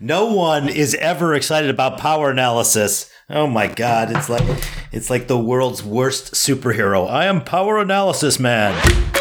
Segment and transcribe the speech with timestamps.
[0.00, 3.10] No one is ever excited about power analysis.
[3.28, 4.44] Oh my god, it's like
[4.92, 7.10] it's like the world's worst superhero.
[7.10, 9.17] I am power analysis man.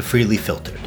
[0.00, 0.80] To Freely Filtered,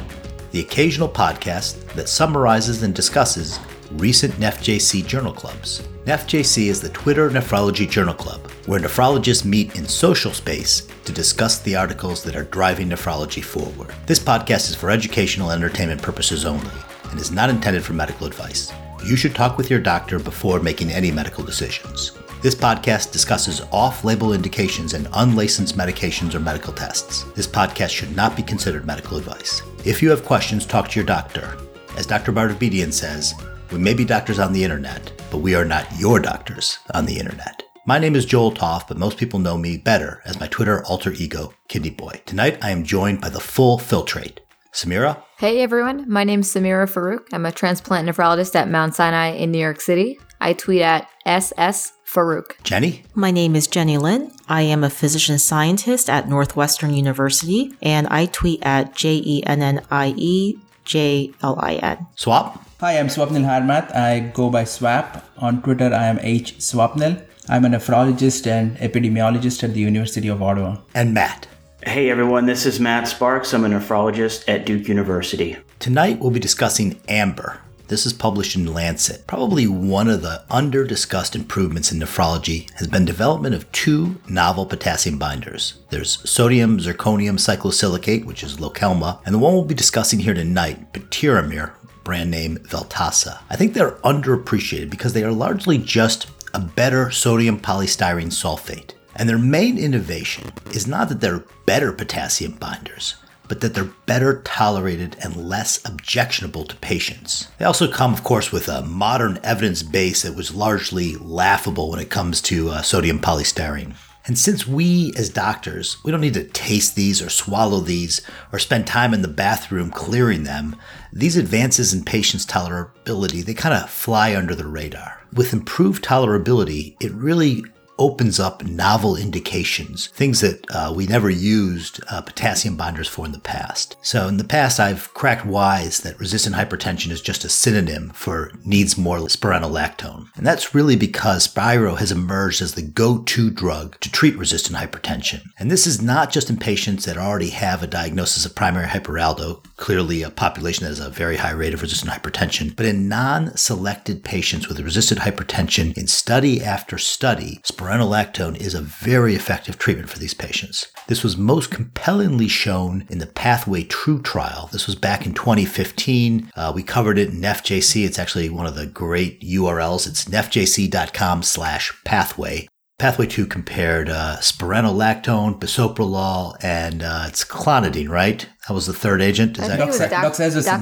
[0.52, 3.60] the occasional podcast that summarizes and discusses
[3.92, 5.84] recent NephJC journal clubs.
[6.06, 11.60] NephJC is the Twitter Nephrology Journal Club, where nephrologists meet in social space to discuss
[11.60, 13.94] the articles that are driving nephrology forward.
[14.08, 16.72] This podcast is for educational and entertainment purposes only
[17.12, 18.74] and is not intended for medical advice.
[19.06, 22.14] You should talk with your doctor before making any medical decisions.
[22.44, 27.24] This podcast discusses off label indications and unlicensed medications or medical tests.
[27.36, 29.62] This podcast should not be considered medical advice.
[29.86, 31.58] If you have questions, talk to your doctor.
[31.96, 32.34] As Dr.
[32.34, 33.34] Bardabedian says,
[33.72, 37.18] we may be doctors on the internet, but we are not your doctors on the
[37.18, 37.64] internet.
[37.86, 41.14] My name is Joel Topf, but most people know me better as my Twitter alter
[41.14, 42.20] ego, Kidney Boy.
[42.26, 44.40] Tonight I am joined by the full filtrate.
[44.74, 45.24] Samira?
[45.38, 47.28] Hey everyone, my name is Samira Farouk.
[47.32, 50.20] I'm a transplant nephrologist at Mount Sinai in New York City.
[50.42, 52.62] I tweet at SS Farouk.
[52.64, 53.02] Jennie?
[53.16, 54.32] My name is Jennie Lin.
[54.48, 59.64] I am a physician scientist at Northwestern University, and I tweet at J E N
[59.64, 62.06] N I E J L I N.
[62.16, 62.64] Swap?
[62.82, 63.96] Hi, I'm Swapnil Hiremath.
[63.96, 65.28] I go by Swap.
[65.40, 67.26] On Twitter, I am H Swapnil.
[67.50, 70.78] I'm a nephrologist and epidemiologist at the University of Ottawa.
[70.94, 71.48] And Matt?
[71.86, 73.54] Hey everyone, this is Matt Sparks.
[73.54, 75.58] I'm a nephrologist at Duke University.
[75.80, 77.60] Tonight we'll be discussing AMBER.
[77.88, 79.28] This is published in Lancet.
[79.28, 84.66] Probably one of the under discussed improvements in nephrology has been development of two novel
[84.66, 85.76] potassium binders.
[85.90, 90.94] There's sodium zirconium cyclosilicate, which is Lokelma, and the one we'll be discussing here tonight,
[90.94, 91.74] Patiromer,
[92.04, 93.40] brand name Veltassa.
[93.50, 98.92] I think they're underappreciated because they are largely just a better sodium polystyrene sulfate.
[99.16, 103.16] And their main innovation is not that they're better potassium binders,
[103.48, 107.48] but that they're better tolerated and less objectionable to patients.
[107.58, 112.00] They also come, of course, with a modern evidence base that was largely laughable when
[112.00, 113.96] it comes to uh, sodium polystyrene.
[114.26, 118.22] And since we, as doctors, we don't need to taste these or swallow these
[118.54, 120.78] or spend time in the bathroom clearing them,
[121.12, 125.20] these advances in patients' tolerability, they kind of fly under the radar.
[125.34, 127.66] With improved tolerability, it really
[127.98, 133.32] opens up novel indications, things that uh, we never used uh, potassium binders for in
[133.32, 133.96] the past.
[134.02, 138.52] So, in the past, I've cracked wise that resistant hypertension is just a synonym for
[138.66, 140.28] needs more spironolactone.
[140.36, 144.78] And that's really because Spiro has emerged as the go to drug to treat resistant
[144.78, 145.42] hypertension.
[145.60, 149.64] And this is not just in patients that already have a diagnosis of primary hyperaldo,
[149.78, 153.56] clearly a population that has a very high rate of resistant hypertension, but in non
[153.56, 160.10] selected patients with resistant hypertension in study after study, spironolactone is a very effective treatment
[160.10, 160.88] for these patients.
[161.08, 164.70] This was most compellingly shown in the Pathway 2 trial.
[164.72, 166.50] This was back in 2015.
[166.56, 168.06] Uh, we covered it in NephJC.
[168.06, 170.08] It's actually one of the great URLs.
[170.08, 172.68] It's nephjc.com slash pathway.
[173.00, 178.48] Pathway 2 compared uh, spironolactone, bisoprolol, and uh, it's clonidine, right?
[178.68, 179.60] That was the third agent.
[179.60, 180.80] I Is think that it was Doxa- dox- doxazosin.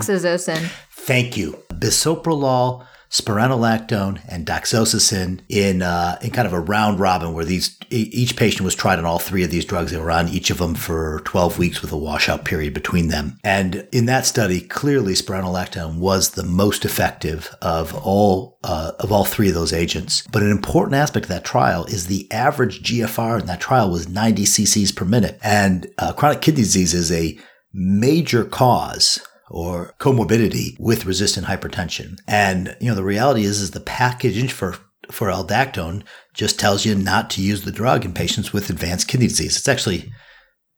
[0.60, 0.72] doxazosin.
[0.92, 1.58] Thank you.
[1.72, 8.38] Bisoprolol, spironolactone, and doxazosin in uh, in kind of a round robin where these each
[8.38, 9.92] patient was tried on all three of these drugs.
[9.92, 13.38] They were on each of them for 12 weeks with a washout period between them.
[13.44, 19.26] And in that study, clearly spironolactone was the most effective of all uh, of all
[19.26, 20.26] three of those agents.
[20.32, 24.08] But an important aspect of that trial is the average GFR in that trial was
[24.08, 27.38] 90 cc's per minute, and uh, chronic kidney disease is a
[27.74, 29.20] major cause
[29.52, 32.18] or comorbidity with resistant hypertension.
[32.28, 34.78] And, you know, the reality is, is the package for,
[35.12, 36.04] for aldactone
[36.34, 39.58] just tells you not to use the drug in patients with advanced kidney disease.
[39.58, 40.12] It's actually,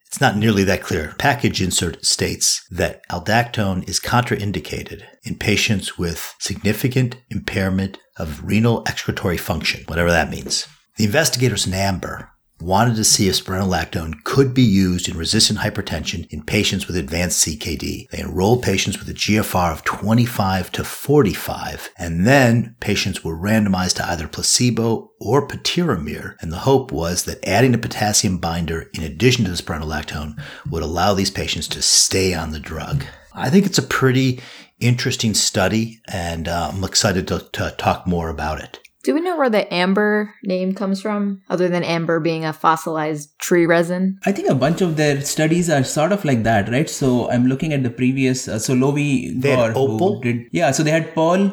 [0.08, 1.14] it's not nearly that clear.
[1.20, 9.38] Package insert states that aldactone is contraindicated in patients with significant impairment of renal excretory
[9.38, 10.68] function, whatever that means.
[10.98, 12.30] The investigators in AMBER
[12.64, 17.46] wanted to see if spironolactone could be used in resistant hypertension in patients with advanced
[17.46, 18.10] CKD.
[18.10, 23.96] They enrolled patients with a GFR of 25 to 45, and then patients were randomized
[23.96, 29.04] to either placebo or patiromer, and the hope was that adding a potassium binder in
[29.04, 33.04] addition to the spironolactone would allow these patients to stay on the drug.
[33.34, 34.42] I think it's a pretty
[34.80, 38.80] interesting study, and uh, I'm excited to, to talk more about it.
[39.04, 43.38] Do we know where the amber name comes from, other than amber being a fossilized
[43.38, 44.18] tree resin?
[44.26, 46.90] I think a bunch of their studies are sort of like that, right?
[46.90, 48.48] So I'm looking at the previous.
[48.48, 50.20] Uh, so Lovi They had Gore, who opal?
[50.22, 50.72] did yeah.
[50.72, 51.52] So they had pearl,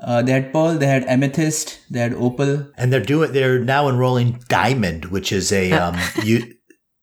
[0.00, 2.70] uh, they had pearl, they had amethyst, they had opal.
[2.76, 3.32] And they're doing.
[3.32, 5.96] They're now enrolling diamond, which is a um.
[6.22, 6.54] you.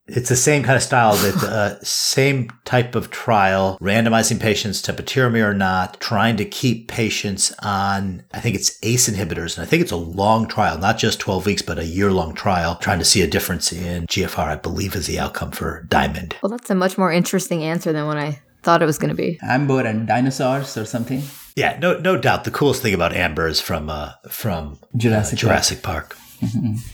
[0.07, 4.93] It's the same kind of style, that uh, same type of trial, randomizing patients to
[4.93, 9.57] patiromer or not, trying to keep patients on, I think it's ACE inhibitors.
[9.57, 12.35] And I think it's a long trial, not just 12 weeks, but a year long
[12.35, 16.35] trial, trying to see a difference in GFR, I believe is the outcome for Diamond.
[16.43, 19.15] Well, that's a much more interesting answer than what I thought it was going to
[19.15, 19.39] be.
[19.41, 21.23] Amber and dinosaurs or something.
[21.55, 22.43] Yeah, no, no doubt.
[22.43, 26.15] The coolest thing about Amber is from, uh, from Jurassic uh, Jurassic Park.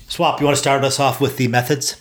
[0.07, 2.00] Swap, you want to start us off with the methods?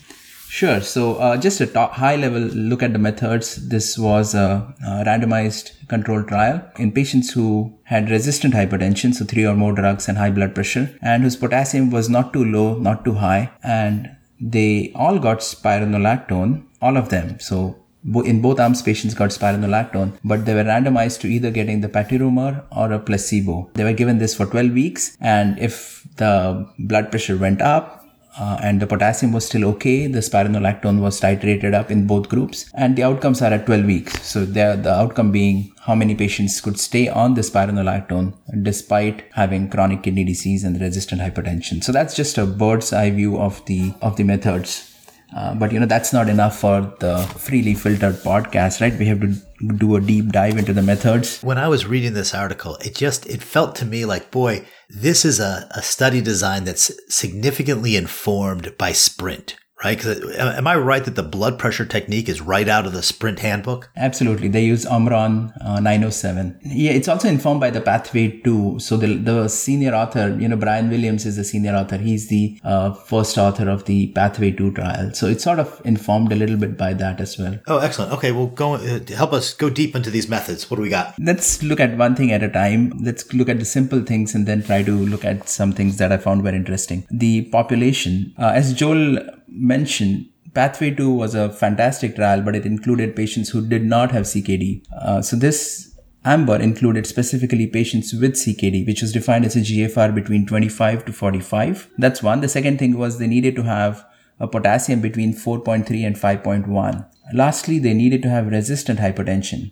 [0.50, 0.80] Sure.
[0.80, 3.68] So, uh, just a top, high level look at the methods.
[3.68, 9.46] This was a, a randomized controlled trial in patients who had resistant hypertension, so three
[9.46, 13.04] or more drugs and high blood pressure, and whose potassium was not too low, not
[13.04, 14.10] too high, and
[14.40, 17.38] they all got spironolactone, all of them.
[17.38, 17.76] So,
[18.24, 22.64] in both arms, patients got spironolactone, but they were randomized to either getting the patiromer
[22.72, 23.70] or a placebo.
[23.74, 27.99] They were given this for 12 weeks, and if the blood pressure went up,
[28.38, 30.06] uh, and the potassium was still okay.
[30.06, 34.22] The spironolactone was titrated up in both groups, and the outcomes are at 12 weeks.
[34.26, 39.68] So the the outcome being how many patients could stay on the spironolactone despite having
[39.68, 41.82] chronic kidney disease and resistant hypertension.
[41.82, 44.89] So that's just a bird's eye view of the of the methods.
[45.34, 48.98] Uh, but you know that's not enough for the freely filtered podcast, right?
[48.98, 49.34] We have to
[49.76, 51.40] do a deep dive into the methods.
[51.42, 55.24] When I was reading this article, it just it felt to me like, boy, this
[55.24, 59.98] is a, a study design that's significantly informed by Sprint, right?
[60.00, 63.02] 'Cause, uh, am I right that the blood pressure technique is right out of the
[63.02, 63.90] Sprint handbook?
[63.96, 64.48] Absolutely.
[64.48, 66.58] They use Omron uh, 907.
[66.64, 68.78] Yeah, it's also informed by the pathway 2.
[68.78, 71.96] So the, the senior author, you know, Bryan Williams is the senior author.
[71.96, 75.12] He's the uh, first author of the pathway 2 trial.
[75.14, 77.58] So it's sort of informed a little bit by that as well.
[77.66, 78.12] Oh, excellent.
[78.12, 80.70] Okay, well, go uh, help us go deep into these methods.
[80.70, 81.14] What do we got?
[81.18, 82.92] Let's look at one thing at a time.
[83.02, 86.12] Let's look at the simple things and then try to look at some things that
[86.12, 87.06] I found very interesting.
[87.10, 89.18] The population, uh, as Joel
[89.50, 94.24] mentioned, Pathway 2 was a fantastic trial, but it included patients who did not have
[94.24, 94.82] CKD.
[94.96, 100.14] Uh, so this AMBER included specifically patients with CKD, which was defined as a GFR
[100.14, 101.90] between 25 to 45.
[101.98, 102.40] That's one.
[102.40, 104.04] The second thing was they needed to have
[104.38, 107.06] a potassium between 4.3 and 5.1.
[107.32, 109.70] Lastly, they needed to have resistant hypertension.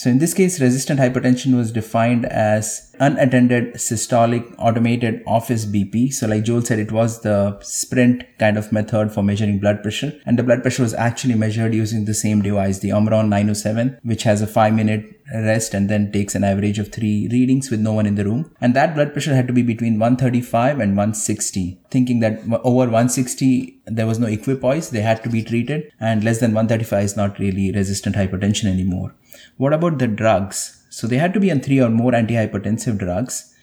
[0.00, 6.10] So in this case, resistant hypertension was defined as unattended systolic automated office BP.
[6.14, 10.18] So like Joel said, it was the sprint kind of method for measuring blood pressure.
[10.24, 14.22] And the blood pressure was actually measured using the same device, the Omron 907, which
[14.22, 17.92] has a five minute rest and then takes an average of three readings with no
[17.92, 18.50] one in the room.
[18.58, 23.82] And that blood pressure had to be between 135 and 160, thinking that over 160,
[23.84, 27.38] there was no equipoise, they had to be treated, and less than 135 is not
[27.38, 29.14] really resistant hypertension anymore.
[29.56, 30.84] What about the drugs?
[30.90, 33.54] So they had to be on three or more antihypertensive drugs,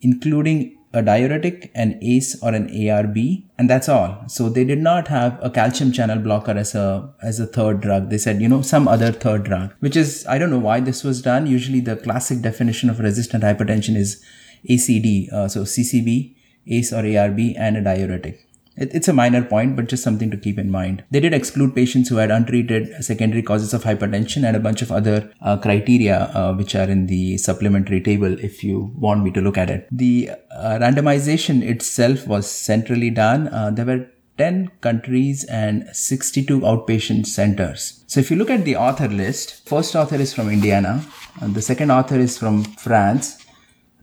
[0.00, 4.24] including a diuretic, an ACE or an ARB, and that's all.
[4.28, 8.08] So they did not have a calcium channel blocker as a as a third drug.
[8.08, 11.04] They said, you know, some other third drug, which is I don't know why this
[11.04, 11.46] was done.
[11.46, 14.24] Usually the classic definition of resistant hypertension is
[14.68, 16.34] ACD, uh, so CCB,
[16.66, 18.45] ACE or ARB, and a diuretic.
[18.76, 21.04] It, it's a minor point, but just something to keep in mind.
[21.10, 24.92] They did exclude patients who had untreated secondary causes of hypertension and a bunch of
[24.92, 29.40] other uh, criteria uh, which are in the supplementary table if you want me to
[29.40, 29.88] look at it.
[29.90, 33.48] The uh, randomization itself was centrally done.
[33.48, 34.06] Uh, there were
[34.38, 38.04] 10 countries and 62 outpatient centers.
[38.06, 41.04] So if you look at the author list, first author is from Indiana,
[41.40, 43.45] and the second author is from France,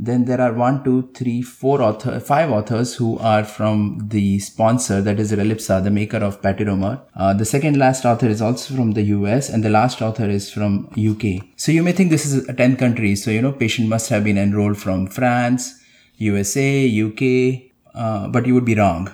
[0.06, 5.02] then there are one, two, three, four author, five authors who are from the sponsor,
[5.02, 7.02] that is Relipsa, the maker of Patiromer.
[7.16, 10.52] Uh, the second last author is also from the US, and the last author is
[10.52, 11.46] from UK.
[11.56, 13.24] So you may think this is a 10 countries.
[13.24, 15.80] So you know, patient must have been enrolled from France,
[16.18, 19.14] USA, UK, uh, but you would be wrong.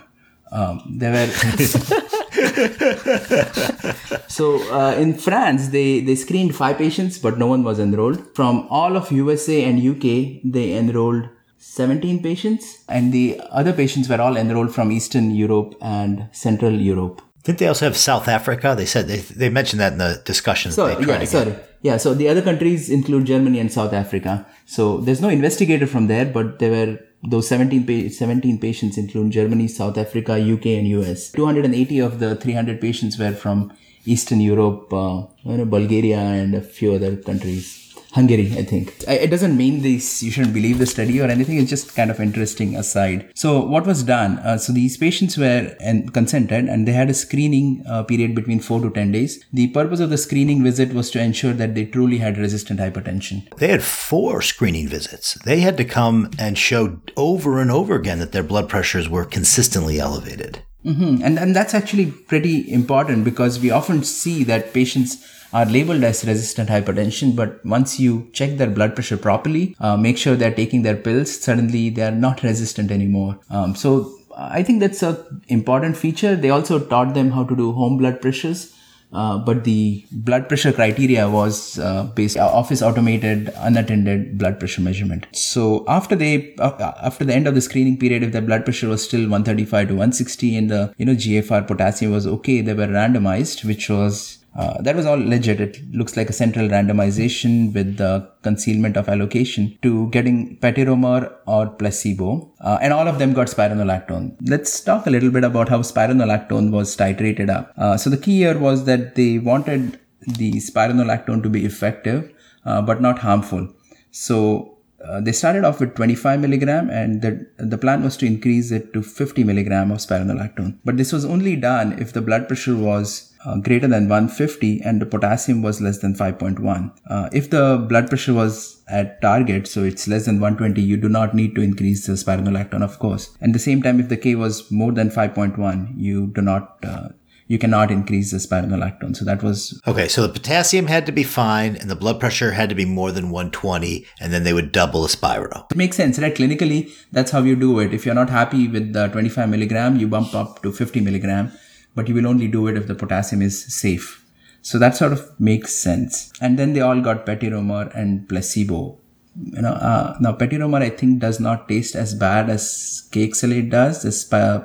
[0.52, 1.32] Um, there were
[4.28, 8.36] so uh, in France, they they screened five patients, but no one was enrolled.
[8.36, 14.22] From all of USA and UK, they enrolled 17 patients, and the other patients were
[14.22, 17.22] all enrolled from Eastern Europe and Central Europe.
[17.44, 18.76] Didn't they also have South Africa?
[18.78, 20.76] They said they, they mentioned that in the discussions.
[20.76, 21.98] So yeah, sorry, yeah.
[21.98, 24.46] So the other countries include Germany and South Africa.
[24.66, 29.32] So there's no investigator from there, but there were those 17, pa- 17 patients include
[29.32, 31.32] Germany, South Africa, UK, and US.
[31.32, 33.74] 280 of the 300 patients were from
[34.06, 35.24] Eastern Europe, uh,
[35.66, 37.79] Bulgaria, and a few other countries.
[38.14, 38.96] Hungary, I think.
[39.08, 41.58] It doesn't mean this, you shouldn't believe the study or anything.
[41.58, 43.32] It's just kind of interesting aside.
[43.36, 44.40] So what was done?
[44.40, 48.60] Uh, so these patients were and consented and they had a screening uh, period between
[48.60, 49.44] four to 10 days.
[49.54, 53.56] The purpose of the screening visit was to ensure that they truly had resistant hypertension.
[53.58, 55.36] They had four screening visits.
[55.46, 59.26] They had to come and show over and over again that their blood pressures were
[59.26, 60.64] consistently elevated.
[60.86, 61.24] Mm-hmm.
[61.24, 66.26] And, and that's actually pretty important because we often see that patients are labeled as
[66.26, 70.84] resistant hypertension, but once you check their blood pressure properly, uh, make sure they're taking
[70.84, 73.40] their pills, suddenly they are not resistant anymore.
[73.50, 76.36] Um, so I think that's a important feature.
[76.36, 78.74] They also taught them how to do home blood pressures.
[79.12, 84.82] Uh, but the blood pressure criteria was uh, based uh, office automated unattended blood pressure
[84.82, 88.64] measurement so after they uh, after the end of the screening period if the blood
[88.64, 92.76] pressure was still 135 to 160 and the you know gfr potassium was okay they
[92.76, 95.62] were randomized which was uh, that was all legit.
[95.62, 101.68] It looks like a central randomization with the concealment of allocation to getting patiromer or
[101.68, 102.52] placebo.
[102.60, 104.36] Uh, and all of them got spironolactone.
[104.42, 107.72] Let's talk a little bit about how spironolactone was titrated up.
[107.78, 109.98] Uh, so the key here was that they wanted
[110.28, 112.30] the spironolactone to be effective,
[112.66, 113.70] uh, but not harmful.
[114.12, 118.72] So uh, they started off with 25 milligram and the, the plan was to increase
[118.72, 120.80] it to 50 milligram of spironolactone.
[120.84, 125.02] But this was only done if the blood pressure was uh, greater than 150 and
[125.02, 126.92] the potassium was less than 5.1.
[127.10, 131.10] Uh, if the blood pressure was at target, so it's less than 120, you do
[131.10, 133.36] not need to increase the spironolactone, of course.
[133.40, 137.10] And the same time, if the K was more than 5.1, you do not uh,
[137.50, 139.16] you cannot increase the spironolactone.
[139.18, 140.08] So that was okay.
[140.08, 143.12] So the potassium had to be fine, and the blood pressure had to be more
[143.12, 145.66] than 120, and then they would double the spiro.
[145.72, 146.34] It makes sense, right?
[146.34, 147.92] Clinically, that's how you do it.
[147.92, 151.52] If you're not happy with the 25 milligram, you bump up to 50 milligram,
[152.00, 154.26] but you will only do it if the potassium is safe.
[154.62, 156.32] So that sort of makes sense.
[156.40, 158.98] And then they all got patiromer and placebo.
[159.42, 162.64] You know uh, now patiromer i think does not taste as bad as
[163.12, 164.22] Kayexalate does this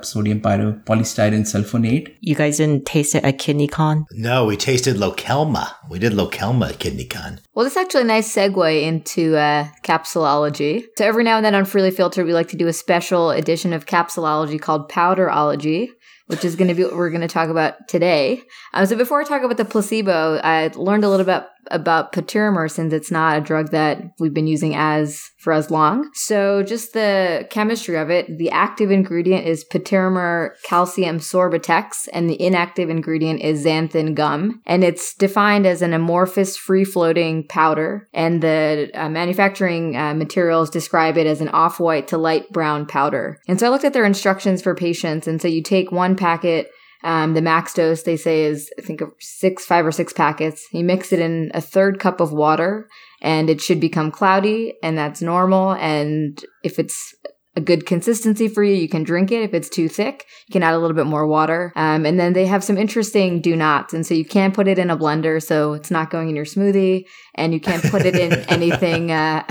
[0.09, 2.15] sodium pyro polystyrene sulfonate.
[2.19, 4.05] You guys didn't taste it at kidneycon?
[4.11, 5.65] No we tasted lokelma.
[5.89, 7.39] We did lokelma at kidneycon.
[7.53, 10.83] Well this is actually a nice segue into uh, capsulology.
[10.97, 13.71] So every now and then on freely filtered we like to do a special edition
[13.71, 15.89] of capsulology called powderology
[16.27, 18.41] which is going to be what we're going to talk about today.
[18.73, 22.69] Um, so before I talk about the placebo, I learned a little bit about patiromer
[22.69, 26.09] since it's not a drug that we've been using as for as long.
[26.13, 32.41] So just the chemistry of it, the active ingredient is patiromer calcium sorbatex and the
[32.41, 34.61] inactive ingredient is xanthan gum.
[34.65, 38.07] And it's defined as an amorphous free floating powder.
[38.13, 42.85] And the uh, manufacturing uh, materials describe it as an off white to light brown
[42.85, 43.39] powder.
[43.47, 45.27] And so I looked at their instructions for patients.
[45.27, 46.71] And so you take one packet
[47.05, 50.67] um, the max dose they say is I think six, five or six packets.
[50.71, 52.89] You mix it in a third cup of water,
[53.21, 55.73] and it should become cloudy, and that's normal.
[55.73, 57.15] And if it's
[57.55, 58.73] a good consistency for you.
[58.73, 59.41] You can drink it.
[59.41, 61.71] If it's too thick, you can add a little bit more water.
[61.75, 63.93] Um, and then they have some interesting do nots.
[63.93, 66.45] And so you can't put it in a blender so it's not going in your
[66.45, 67.05] smoothie.
[67.35, 69.43] And you can't put it in anything, uh,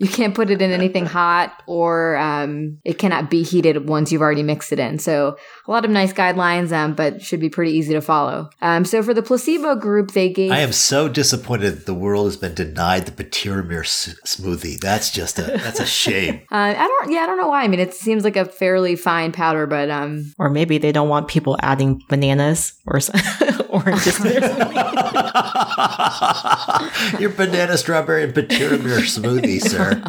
[0.00, 4.22] you can't put it in anything hot or um, it cannot be heated once you've
[4.22, 4.98] already mixed it in.
[4.98, 5.36] So
[5.68, 8.48] a lot of nice guidelines, um, but should be pretty easy to follow.
[8.62, 10.52] Um, so for the placebo group, they gave.
[10.52, 14.80] I am so disappointed that the world has been denied the patiromer s- smoothie.
[14.80, 16.36] That's just a that's a shame.
[16.50, 17.12] uh, I don't.
[17.12, 17.62] Yeah, I don't know why.
[17.62, 20.32] I mean, it seems like a fairly fine powder, but um.
[20.38, 23.00] Or maybe they don't want people adding bananas or
[23.70, 24.18] oranges.
[27.20, 30.02] Your banana, strawberry, and patiromer smoothie, sir.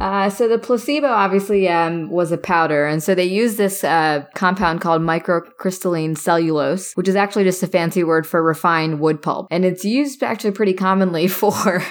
[0.00, 4.24] Uh, so the placebo obviously um, was a powder, and so they used this uh,
[4.34, 9.46] compound called microcrystalline cellulose, which is actually just a fancy word for refined wood pulp,
[9.50, 11.82] and it's used actually pretty commonly for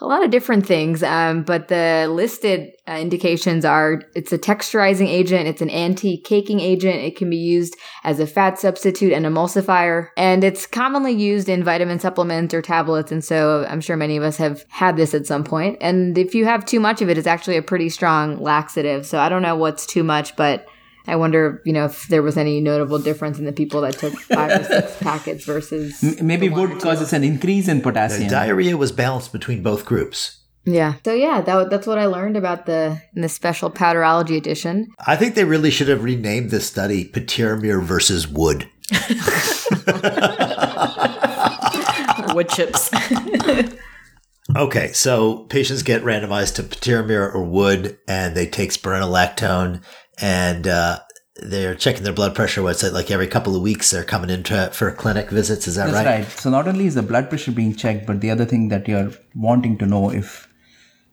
[0.00, 1.02] a lot of different things.
[1.02, 6.60] Um, but the listed uh, indications are it's a texturizing agent, it's an anti caking
[6.60, 11.48] agent, it can be used as a fat substitute and emulsifier, and it's commonly used
[11.48, 13.12] in vitamin supplements or tablets.
[13.12, 15.78] And so I'm sure many of us have had this at some point.
[15.80, 19.06] And if you have too much of it, it's actually a pretty strong laxative.
[19.06, 20.66] So I don't know what's too much, but
[21.06, 24.14] I wonder, you know, if there was any notable difference in the people that took
[24.14, 28.24] five or six packets versus maybe wood causes an increase in potassium.
[28.24, 30.38] The diarrhea was balanced between both groups.
[30.64, 30.94] Yeah.
[31.04, 34.88] So yeah, that, that's what I learned about the in the special powderology edition.
[35.06, 38.68] I think they really should have renamed this study Patiromer versus Wood.
[42.34, 42.90] wood chips.
[44.56, 49.82] okay, so patients get randomized to patiromer or wood, and they take spironolactone
[50.22, 51.00] and uh,
[51.36, 52.62] they're checking their blood pressure.
[52.62, 53.90] What's it like every couple of weeks?
[53.90, 55.66] They're coming into for clinic visits.
[55.66, 56.20] Is that That's right?
[56.20, 56.28] right.
[56.28, 59.10] So not only is the blood pressure being checked, but the other thing that you're
[59.34, 60.48] wanting to know if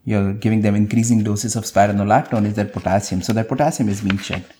[0.05, 3.21] you're giving them increasing doses of spironolactone is their potassium.
[3.21, 4.53] So their potassium is being checked.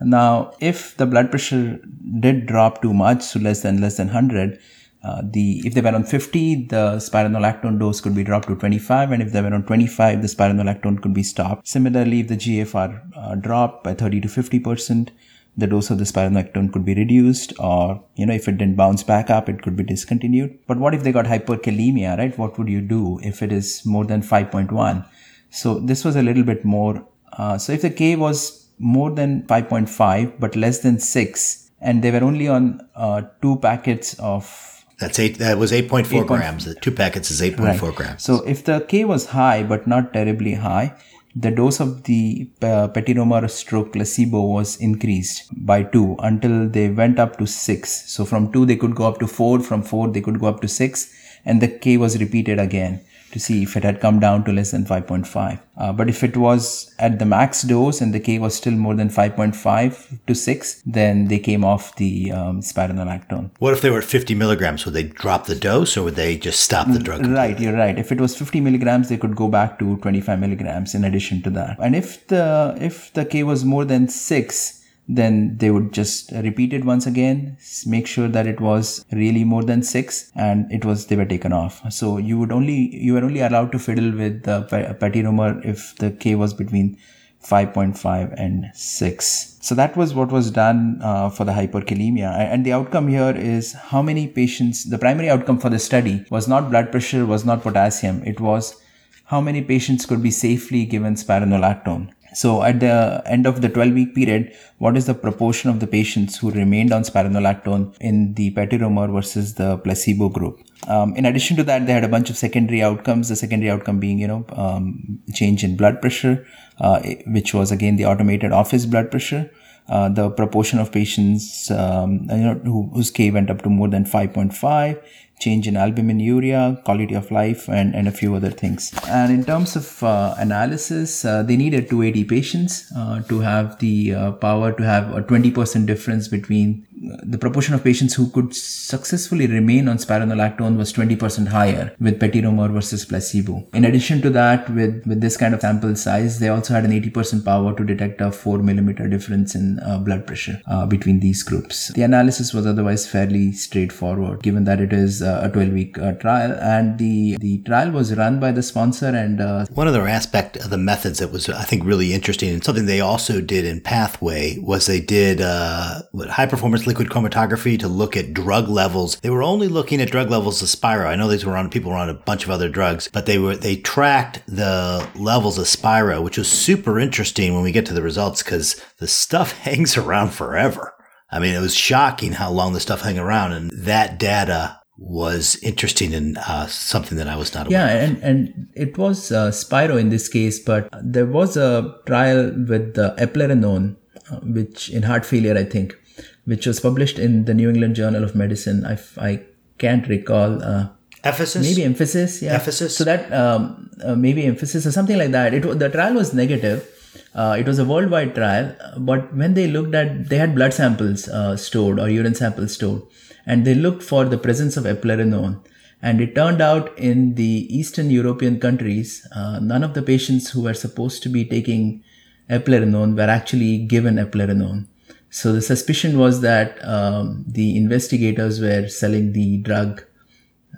[0.00, 1.80] Now, if the blood pressure
[2.20, 4.58] did drop too much so less than less than 100,
[5.04, 9.12] uh, the if they were on 50, the spironolactone dose could be dropped to 25,
[9.12, 11.68] and if they were on 25, the spironolactone could be stopped.
[11.68, 15.10] Similarly, if the GFR uh, dropped by 30 to 50 percent,
[15.56, 19.02] the dose of the spironolactone could be reduced, or you know, if it didn't bounce
[19.02, 20.58] back up, it could be discontinued.
[20.66, 22.36] But what if they got hyperkalemia, right?
[22.38, 25.06] What would you do if it is more than 5.1?
[25.50, 27.06] So this was a little bit more.
[27.32, 32.10] Uh, so if the K was more than 5.5 but less than 6 and they
[32.10, 35.38] were only on uh, two packets of That's eight.
[35.38, 36.64] That was eight point four grams.
[36.64, 38.22] The two packets is eight point four grams.
[38.22, 40.94] so if the K was high but not terribly high,
[41.36, 47.38] the dose of the uh, stroke placebo was increased by 2 until they went up
[47.38, 48.10] to 6.
[48.10, 50.60] So from 2 they could go up to 4, from 4 they could go up
[50.60, 53.00] to 6 and the K was repeated again
[53.34, 55.60] to see if it had come down to less than 5.5.
[55.76, 58.94] Uh, but if it was at the max dose and the K was still more
[58.94, 63.50] than 5.5 to 6, then they came off the um, spironolactone.
[63.58, 64.84] What if they were at fifty milligrams?
[64.84, 67.26] Would they drop the dose, or would they just stop the drug?
[67.26, 67.98] Right, you're right.
[67.98, 71.50] If it was 50 milligrams, they could go back to 25 milligrams in addition to
[71.50, 71.76] that.
[71.80, 76.72] And if the if the K was more than six, then they would just repeat
[76.72, 77.56] it once again,
[77.86, 81.52] make sure that it was really more than six, and it was they were taken
[81.52, 81.82] off.
[81.92, 85.94] So you would only you were only allowed to fiddle with the pa- patiromer if
[85.96, 86.96] the K was between
[87.44, 89.58] 5.5 and 6.
[89.60, 92.30] So that was what was done uh, for the hyperkalemia.
[92.30, 96.48] And the outcome here is how many patients, the primary outcome for the study was
[96.48, 98.22] not blood pressure, was not potassium.
[98.24, 98.80] It was
[99.26, 102.12] how many patients could be safely given spironolactone.
[102.34, 105.86] So at the end of the 12 week period, what is the proportion of the
[105.86, 110.60] patients who remained on spironolactone in the patiromer versus the placebo group?
[110.88, 113.28] Um, in addition to that, they had a bunch of secondary outcomes.
[113.28, 116.46] The secondary outcome being, you know, um, change in blood pressure,
[116.78, 119.50] uh, which was again the automated office blood pressure.
[119.86, 123.86] Uh, the proportion of patients, um, you know, who, whose K went up to more
[123.86, 124.98] than 5.5,
[125.38, 128.92] change in albuminuria, quality of life, and, and a few other things.
[129.08, 134.14] And in terms of uh, analysis, uh, they needed 280 patients uh, to have the
[134.14, 136.86] uh, power to have a 20% difference between
[137.22, 142.72] the proportion of patients who could successfully remain on spironolactone was 20% higher with patiromer
[142.72, 143.66] versus placebo.
[143.72, 146.90] In addition to that, with, with this kind of sample size, they also had an
[146.90, 151.42] 80% power to detect a 4 millimeter difference in uh, blood pressure uh, between these
[151.42, 151.92] groups.
[151.92, 156.12] The analysis was otherwise fairly straightforward, given that it is uh, a 12 week uh,
[156.12, 160.56] trial and the, the trial was run by the sponsor and uh, One other aspect
[160.56, 163.80] of the methods that was, I think, really interesting and something they also did in
[163.80, 169.18] Pathway was they did uh, high performance liquid chromatography to look at drug levels.
[169.20, 171.08] They were only looking at drug levels of Spiro.
[171.08, 173.38] I know these were on people were on a bunch of other drugs, but they
[173.38, 177.94] were they tracked the levels of Spiro, which was super interesting when we get to
[177.94, 180.94] the results because the stuff hangs around forever.
[181.30, 185.56] I mean, it was shocking how long the stuff hung around, and that data was
[185.56, 187.78] interesting and uh, something that I was not aware.
[187.78, 188.10] Yeah, of.
[188.10, 192.94] and, and it was uh, Spiro in this case, but there was a trial with
[192.94, 193.96] the eplerenone,
[194.30, 195.96] uh, which in heart failure, I think,
[196.44, 198.86] which was published in the New England Journal of Medicine.
[198.86, 199.42] I, I
[199.78, 200.62] can't recall.
[200.62, 200.88] Uh,
[201.24, 202.54] Ephesus, maybe emphasis, yeah.
[202.54, 202.96] Ephesus?
[202.96, 205.54] So that um, uh, maybe emphasis or something like that.
[205.54, 206.86] It the trial was negative.
[207.34, 211.28] Uh, it was a worldwide trial, but when they looked at, they had blood samples
[211.28, 213.02] uh, stored or urine samples stored,
[213.46, 215.60] and they looked for the presence of eplerenone.
[216.02, 220.62] And it turned out in the Eastern European countries, uh, none of the patients who
[220.62, 222.02] were supposed to be taking
[222.50, 224.86] eplerenone were actually given eplerenone.
[225.30, 230.04] So the suspicion was that um, the investigators were selling the drug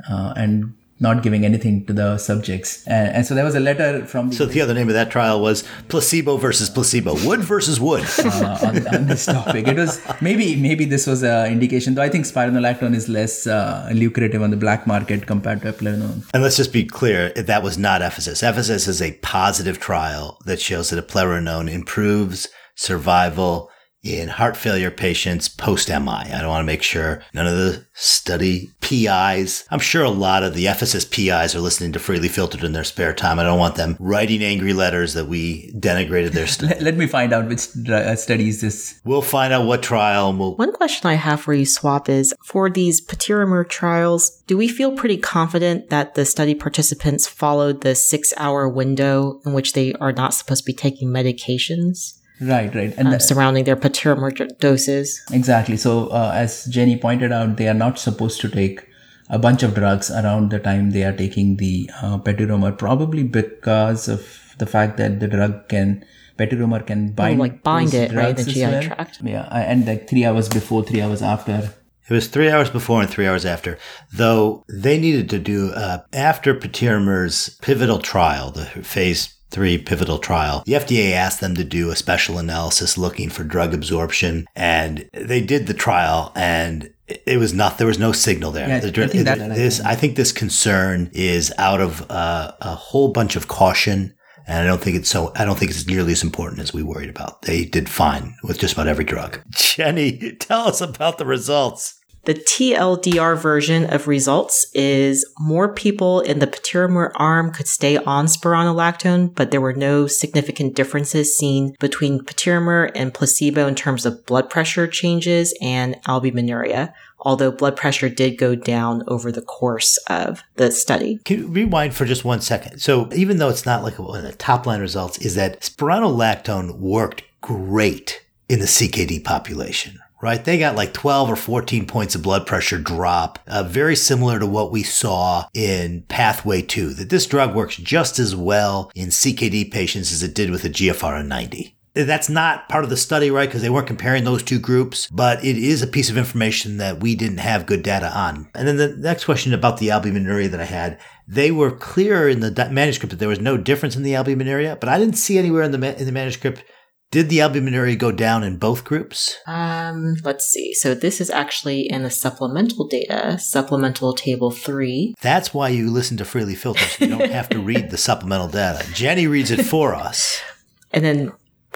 [0.08, 2.86] uh, and not giving anything to the subjects.
[2.86, 5.10] And, and so there was a letter from the, So the other name of that
[5.10, 8.04] trial was placebo versus placebo, wood versus wood.
[8.18, 9.68] uh, on, on this topic.
[9.68, 11.94] It was maybe maybe this was an indication.
[11.94, 16.28] Though I think spironolactone is less uh, lucrative on the black market compared to eplerenone.
[16.32, 18.42] and let's just be clear, that was not Ephesus.
[18.42, 23.70] Ephesus is a positive trial that shows that eplerenone improves survival
[24.06, 26.32] in heart failure patients post MI.
[26.32, 29.64] I don't want to make sure none of the study PIs.
[29.70, 32.84] I'm sure a lot of the Ephesus PIs are listening to Freely Filtered in their
[32.84, 33.38] spare time.
[33.38, 36.74] I don't want them writing angry letters that we denigrated their study.
[36.74, 39.00] Let, let me find out which uh, studies this.
[39.04, 42.34] we'll find out what trial and we'll One question I have for you, Swap, is
[42.44, 47.94] for these patiromer trials, do we feel pretty confident that the study participants followed the
[47.94, 52.20] six hour window in which they are not supposed to be taking medications?
[52.40, 52.92] Right, right.
[52.96, 55.22] And um, that- surrounding their patiromer doses.
[55.32, 55.76] Exactly.
[55.76, 58.86] So, uh, as Jennie pointed out, they are not supposed to take
[59.28, 64.08] a bunch of drugs around the time they are taking the uh, patiromer, probably because
[64.08, 66.04] of the fact that the drug can
[66.38, 68.82] patiromer can bind like bind it, right, the GI well.
[68.82, 69.20] tract.
[69.22, 71.72] Yeah, and like three hours before, three hours after.
[72.08, 73.78] It was three hours before and three hours after,
[74.12, 80.62] though they needed to do, uh, after Patiromer's pivotal trial, the phase three pivotal trial,
[80.66, 84.46] the FDA asked them to do a special analysis looking for drug absorption.
[84.56, 88.68] And they did the trial and it- it was not, there was no signal there.
[88.68, 92.74] Yeah, The I think that- this, I think this concern is out of uh, a
[92.74, 94.12] whole bunch of caution.
[94.48, 96.82] And I don't think it's so, I don't think it's nearly as important as we
[96.82, 97.42] worried about.
[97.42, 99.40] They did fine with just about every drug.
[99.50, 101.94] Jennie, tell us about the results.
[102.26, 108.26] The TLDR version of results is more people in the patiromer arm could stay on
[108.26, 114.26] spironolactone, but there were no significant differences seen between patiromer and placebo in terms of
[114.26, 120.42] blood pressure changes and albuminuria, although blood pressure did go down over the course of
[120.56, 121.20] the study.
[121.24, 122.80] Can rewind for just one second?
[122.80, 126.80] So even though it's not like one of the top line results, is that spironolactone
[126.80, 130.00] worked great in the CKD population.
[130.22, 134.38] Right, they got like 12 or 14 points of blood pressure drop, uh, very similar
[134.38, 139.08] to what we saw in Pathway 2, that this drug works just as well in
[139.08, 141.76] CKD patients as it did with a GFR of 90.
[141.92, 143.48] That's not part of the study, right?
[143.48, 147.00] Because they weren't comparing those two groups, but it is a piece of information that
[147.00, 148.48] we didn't have good data on.
[148.54, 152.40] And then the next question about the albuminuria that I had, they were clear in
[152.40, 155.62] the manuscript that there was no difference in the albuminuria, but I didn't see anywhere
[155.62, 156.64] in the ma- in the manuscript
[157.10, 159.36] did the albuminuria go down in both groups?
[159.46, 160.74] Um, let's see.
[160.74, 165.14] So this is actually in the supplemental data, supplemental table three.
[165.20, 166.88] That's why you listen to Freely Filtered.
[166.88, 168.86] So you don't have to read the supplemental data.
[168.92, 170.40] Jennie reads it for us.
[170.92, 171.32] And then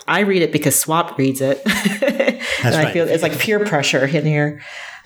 [0.09, 1.61] I read it because Swap reads it.
[2.65, 2.93] and I right.
[2.93, 4.63] feel it's like peer pressure in here.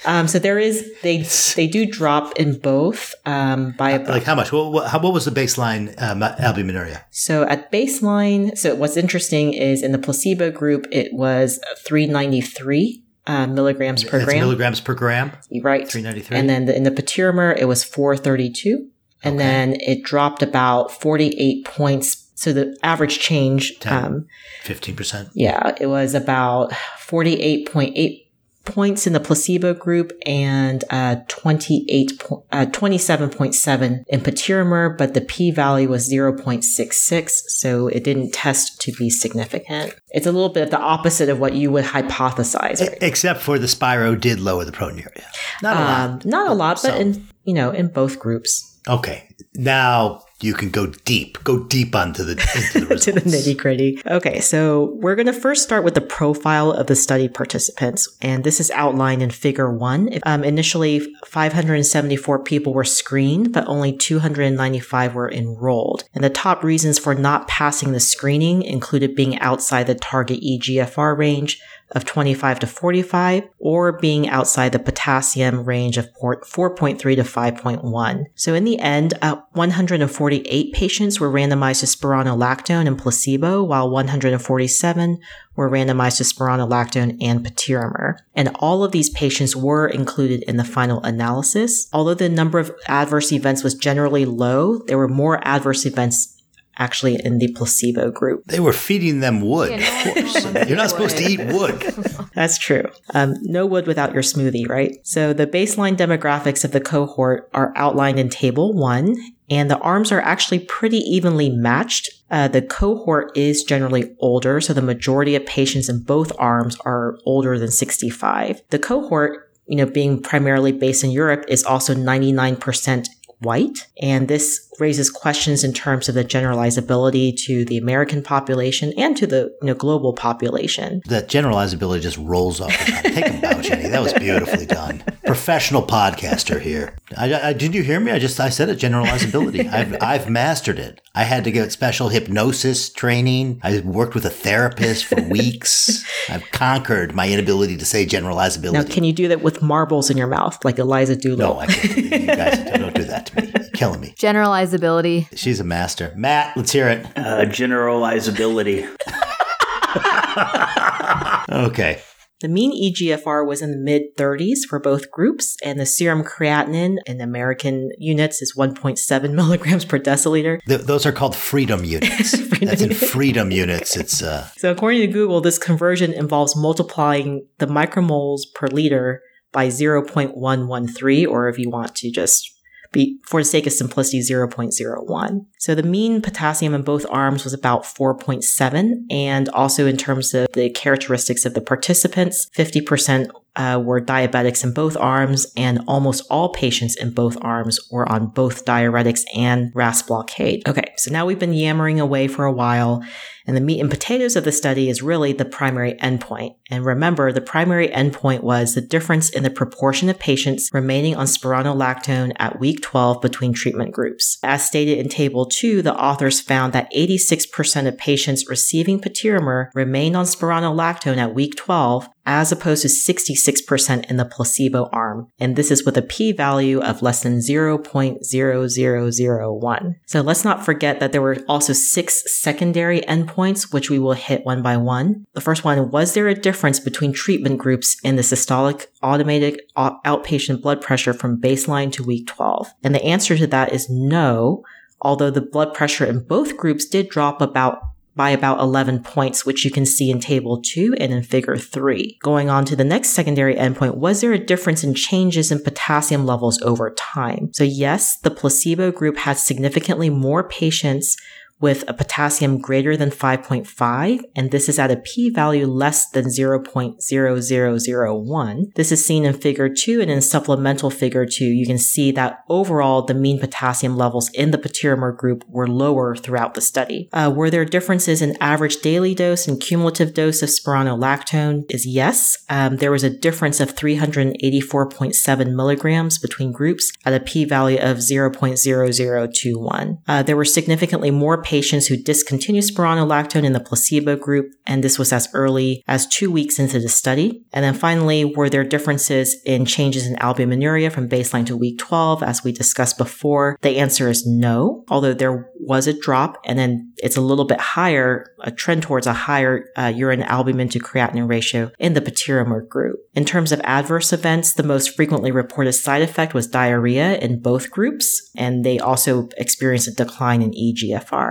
[0.06, 1.22] Um, so there is they
[1.54, 4.52] they do drop in both um, by about Like how much?
[4.52, 7.04] What, what, how, what was the baseline um, albuminuria?
[7.10, 13.46] So at baseline, so what's interesting is in the placebo group, it was 393 uh,
[13.46, 14.40] milligrams per That's gram.
[14.40, 15.32] milligrams per gram.
[15.62, 15.88] right.
[15.88, 16.36] 393.
[16.36, 18.88] And then the, in the patiromer, it was 432.
[19.22, 19.44] And Okay.
[19.44, 22.23] then it dropped about 48 points.
[22.34, 24.04] So the average change, Ten.
[24.04, 24.26] um,
[24.64, 25.30] 15%.
[25.34, 28.20] yeah, it was about 48.8
[28.64, 35.20] points in the placebo group and uh, 28 po- uh, 27.7 in patiromer, but the
[35.20, 39.94] p-value was 0.66, so it didn't test to be significant.
[40.10, 42.80] It's a little bit of the opposite of what you would hypothesize.
[42.80, 42.98] Right?
[43.02, 45.22] Except for the Spiro did lower the proteinuria.
[45.62, 46.00] Not a lot.
[46.10, 48.70] Um, not a lot, but So- in you know in both groups.
[48.88, 49.28] Okay.
[49.54, 51.42] Now you can go deep.
[51.42, 54.02] Go deep onto the into the to the nitty gritty.
[54.06, 58.44] Okay, so we're going to first start with the profile of the study participants, and
[58.44, 60.10] this is outlined in Figure One.
[60.24, 66.04] Um, initially, 574 people were screened, but only 295 were enrolled.
[66.12, 71.16] And the top reasons for not passing the screening included being outside the target EGFR
[71.16, 71.60] range
[71.92, 78.24] of 25 to 45 or being outside the potassium range of port- 4.3 to 5.1.
[78.34, 85.18] So in the end, uh, 148 patients were randomized to spironolactone and placebo, while 147
[85.56, 88.18] were randomized to spironolactone and patiromer.
[88.34, 91.88] And all of these patients were included in the final analysis.
[91.92, 96.33] Although the number of adverse events was generally low, there were more adverse events
[96.78, 98.44] actually in the placebo group.
[98.46, 100.68] They were feeding them wood, Yeah, of course.
[100.68, 101.80] You're not supposed to eat wood.
[102.34, 102.84] That's true.
[103.14, 104.98] Um, no wood without your smoothie, right?
[105.02, 109.16] So the baseline demographics of the cohort are outlined in Table 1,
[109.50, 112.10] and the arms are actually pretty evenly matched.
[112.30, 117.18] Uh, the cohort is generally older, so the majority of patients in both arms are
[117.24, 118.62] older than 65.
[118.70, 123.06] The cohort, you know, being primarily based in Europe, is also 99%
[123.44, 123.86] white.
[124.00, 129.26] And this raises questions in terms of the generalizability to the American population and to
[129.26, 131.02] the you know, global population.
[131.06, 132.76] That generalizability just rolls off.
[133.02, 133.88] Take a bow, Jennie.
[133.88, 135.02] That was beautifully done.
[135.34, 136.96] Professional podcaster here.
[137.16, 138.12] I, I, did you hear me?
[138.12, 138.78] I just I said it.
[138.78, 139.68] Generalizability.
[139.72, 141.00] I've I've mastered it.
[141.12, 143.58] I had to get special hypnosis training.
[143.64, 146.04] I worked with a therapist for weeks.
[146.30, 148.72] I've conquered my inability to say generalizability.
[148.74, 151.54] Now, can you do that with marbles in your mouth, like Eliza Doolittle?
[151.54, 151.96] no, I can't.
[151.96, 153.50] You guys don't do that to me.
[153.56, 154.14] You're killing me.
[154.16, 155.36] Generalizability.
[155.36, 156.12] She's a master.
[156.16, 157.04] Matt, let's hear it.
[157.16, 158.88] Uh, generalizability.
[161.46, 162.00] Okay.
[162.40, 166.96] The mean EGFR was in the mid 30s for both groups, and the serum creatinine
[167.06, 170.60] in American units is 1.7 milligrams per deciliter.
[170.66, 172.36] Th- those are called freedom units.
[172.54, 173.96] Freedom That's in freedom units.
[173.96, 179.68] It's uh, So, according to Google, this conversion involves multiplying the micromoles per liter by
[179.68, 182.53] 0.113, or if you want to just
[182.94, 185.46] be, for the sake of simplicity, 0.01.
[185.58, 189.04] So the mean potassium in both arms was about 4.7.
[189.10, 194.72] And also in terms of the characteristics of the participants, 50% uh, were diabetics in
[194.72, 200.02] both arms, and almost all patients in both arms were on both diuretics and RAS
[200.02, 200.66] blockade.
[200.68, 203.04] Okay, so now we've been yammering away for a while,
[203.46, 206.56] and the meat and potatoes of the study is really the primary endpoint.
[206.70, 211.26] And remember, the primary endpoint was the difference in the proportion of patients remaining on
[211.26, 214.38] spironolactone at week 12 between treatment groups.
[214.42, 220.16] As stated in table 2, the authors found that 86% of patients receiving patiromer remained
[220.16, 225.28] on spironolactone at week 12 as opposed to 66% in the placebo arm.
[225.38, 229.94] And this is with a p-value of less than 0.0001.
[230.06, 234.44] So let's not forget that there were also six secondary endpoints, which we will hit
[234.44, 235.26] one by one.
[235.34, 240.62] The first one, was there a difference between treatment groups in the systolic automated outpatient
[240.62, 242.72] blood pressure from baseline to week 12?
[242.82, 244.64] And the answer to that is no,
[245.00, 247.82] although the blood pressure in both groups did drop about
[248.16, 252.18] by about 11 points, which you can see in table 2 and in figure 3.
[252.22, 256.26] Going on to the next secondary endpoint, was there a difference in changes in potassium
[256.26, 257.50] levels over time?
[257.52, 261.16] So yes, the placebo group had significantly more patients
[261.60, 268.74] with a potassium greater than 5.5, and this is at a p-value less than 0.0001.
[268.74, 272.44] This is seen in figure 2 and in supplemental figure 2, you can see that
[272.48, 277.08] overall the mean potassium levels in the patiromer group were lower throughout the study.
[277.12, 281.70] Uh, were there differences in average daily dose and cumulative dose of spironolactone?
[281.70, 282.36] Is yes.
[282.48, 289.98] Um, there was a difference of 384.7 milligrams between groups at a p-value of 0.0021.
[290.06, 294.98] Uh, there were significantly more patients who discontinued spironolactone in the placebo group, and this
[294.98, 297.44] was as early as two weeks into the study.
[297.52, 302.22] And then finally, were there differences in changes in albuminuria from baseline to week 12,
[302.22, 303.58] as we discussed before?
[303.62, 307.60] The answer is no, although there was a drop, and then it's a little bit
[307.60, 312.66] higher, a trend towards a higher uh, urine albumin to creatinine ratio in the patiromer
[312.66, 312.98] group.
[313.14, 317.70] In terms of adverse events, the most frequently reported side effect was diarrhea in both
[317.70, 320.72] groups, and they also experienced a decline in E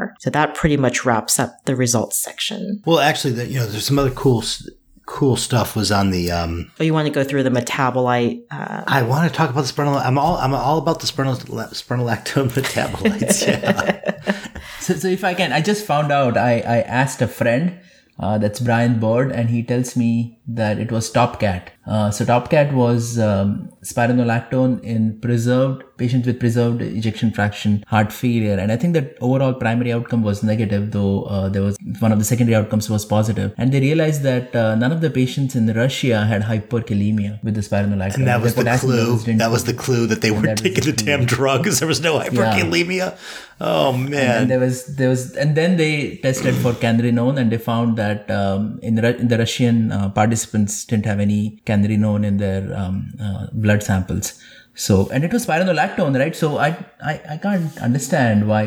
[0.07, 0.13] EGFR.
[0.19, 2.81] So that pretty much wraps up the results section.
[2.85, 4.43] well, actually, the, you know, there's some other cool,
[5.05, 6.31] cool stuff was on the.
[6.31, 8.43] Um, Oh, you want to go through the metabolite?
[8.51, 9.95] Uh, I want to talk about the spinal.
[9.95, 13.47] I'm all, I'm all about the spinal, spinolactone metabolites.
[13.47, 14.09] Yeah.
[14.79, 16.35] So, so if I can, I just found out.
[16.35, 17.79] I, I asked a friend,
[18.19, 21.69] uh, that's Brian Byrd, and he tells me that it was Topcat.
[21.86, 28.58] Uh, so Topcat was um, spironolactone in preserved patients with preserved ejection fraction heart failure,
[28.58, 32.19] and I think that overall primary outcome was negative, though uh, there was one of
[32.19, 33.53] the secondary outcomes was positive.
[33.58, 37.62] And they realized that uh, none of the patients in Russia had hyperkalemia with the
[37.62, 38.15] spironolactone.
[38.15, 39.17] And that was the clue.
[39.38, 42.19] That was the clue that they weren't taking the damn drug because There was no
[42.19, 43.17] hyperkalemia.
[43.62, 44.41] Oh man.
[44.41, 48.29] and there was there was and then they tested for canrenone and they found that
[48.32, 53.47] um, in in the Russian uh, participants didn't have any canrenone in their um, uh,
[53.53, 54.39] blood samples.
[54.75, 56.35] So and it was spironolactone, right?
[56.35, 56.69] So I
[57.03, 58.65] I, I can't understand why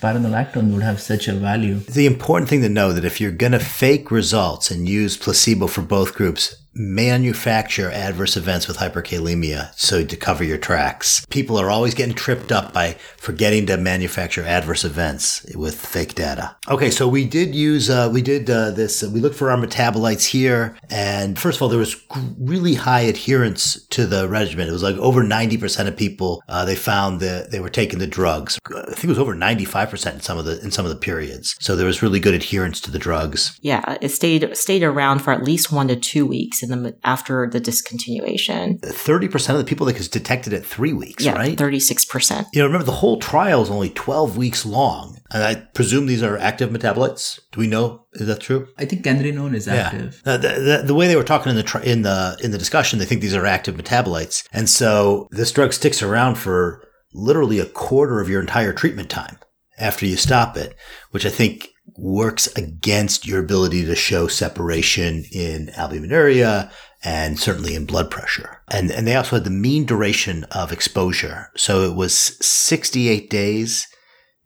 [0.00, 1.80] spironolactone would have such a value.
[2.00, 5.66] the important thing to know that if you're going to fake results and use placebo
[5.66, 11.26] for both groups, manufacture adverse events with hyperkalemia so to cover your tracks.
[11.26, 16.56] People are always getting tripped up by forgetting to manufacture adverse events with fake data.
[16.68, 19.02] Okay, so we did use uh, we did uh, this.
[19.02, 21.96] we looked for our metabolites here, and first of all, there was
[22.38, 24.68] really high adherence to the regimen.
[24.68, 27.98] It was like over ninety percent of people uh, they found that they were taking
[27.98, 28.58] the drugs.
[28.66, 30.90] I think it was over ninety five percent in some of the in some of
[30.90, 31.56] the periods.
[31.60, 33.58] So there was really good adherence to the drugs.
[33.60, 37.48] yeah, it stayed stayed around for at least one to two weeks in the after
[37.50, 38.80] the discontinuation.
[38.82, 41.56] Thirty percent of the people that was detected at three weeks, Yeah, right?
[41.56, 42.46] thirty six percent.
[42.52, 45.18] You know, remember the whole trial is only 12 weeks long.
[45.30, 47.40] And I presume these are active metabolites.
[47.52, 48.04] Do we know?
[48.12, 48.68] Is that true?
[48.78, 50.20] I think canrenone is active.
[50.26, 52.58] Uh, the, the, the way they were talking in the tri- in the in the
[52.58, 57.58] discussion, they think these are active metabolites, and so this drug sticks around for literally
[57.58, 59.38] a quarter of your entire treatment time
[59.78, 60.76] after you stop it,
[61.10, 66.70] which I think works against your ability to show separation in albuminuria
[67.04, 68.62] and certainly in blood pressure.
[68.68, 73.88] And and they also had the mean duration of exposure, so it was 68 days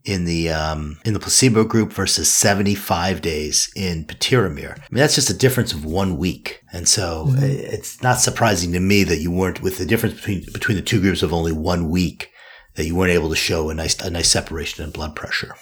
[0.06, 4.72] in the um, in the placebo group versus 75 days in patiromer.
[4.72, 6.62] I mean, that's just a difference of one week.
[6.72, 7.42] And so mm-hmm.
[7.42, 11.00] it's not surprising to me that you weren't with the difference between between the two
[11.00, 12.30] groups of only one week
[12.76, 15.54] that you weren't able to show a nice a nice separation in blood pressure.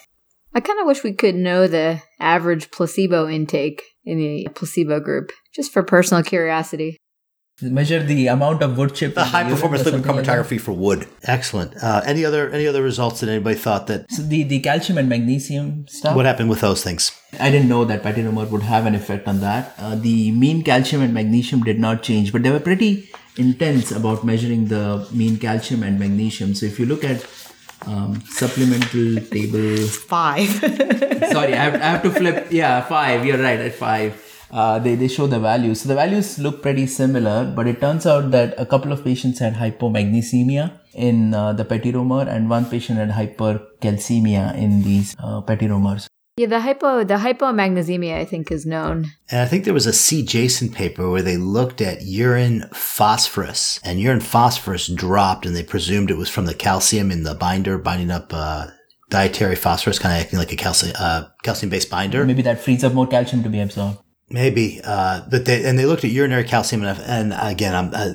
[0.55, 5.33] I kind of wish we could know the average placebo intake in the placebo group,
[5.53, 6.97] just for personal curiosity.
[7.63, 9.15] Measure the amount of wood chip.
[9.15, 11.07] The high performance liquid chromatography for wood.
[11.23, 11.73] Excellent.
[11.81, 14.11] Uh, any other any other results that anybody thought that?
[14.11, 16.17] So the the calcium and magnesium stuff.
[16.17, 17.13] What happened with those things?
[17.39, 19.73] I didn't know that patiromer would have an effect on that.
[19.79, 24.25] Uh, the mean calcium and magnesium did not change, but they were pretty intense about
[24.25, 26.57] measuring the mean calcium and magnesium.
[26.57, 27.25] So if you look at
[27.87, 30.49] um, supplemental table five.
[31.33, 32.49] sorry, I have, I have to flip.
[32.51, 33.25] Yeah, five.
[33.25, 34.21] You're right at five.
[34.51, 35.81] Uh, they, they show the values.
[35.81, 39.41] So the values look pretty similar, but it turns out that a couple of patients
[39.41, 45.41] had hypomagnesemia in uh, the patiromer and one patient had hypercalcemia in these uh.
[46.37, 49.13] Yeah, the hypo the hypomagnesemia I think is known.
[49.31, 54.01] And I think there was a CJASN paper where they looked at urine phosphorus, and
[54.01, 58.11] urine phosphorus dropped, and they presumed it was from the calcium in the binder binding
[58.11, 58.67] up uh,
[59.11, 62.25] dietary phosphorus, kind of acting like a calcium uh, calcium based binder.
[62.25, 63.99] Maybe that frees up more calcium to be absorbed.
[64.29, 68.13] Maybe, uh, but they and they looked at urinary calcium, and, and again, I'm, uh,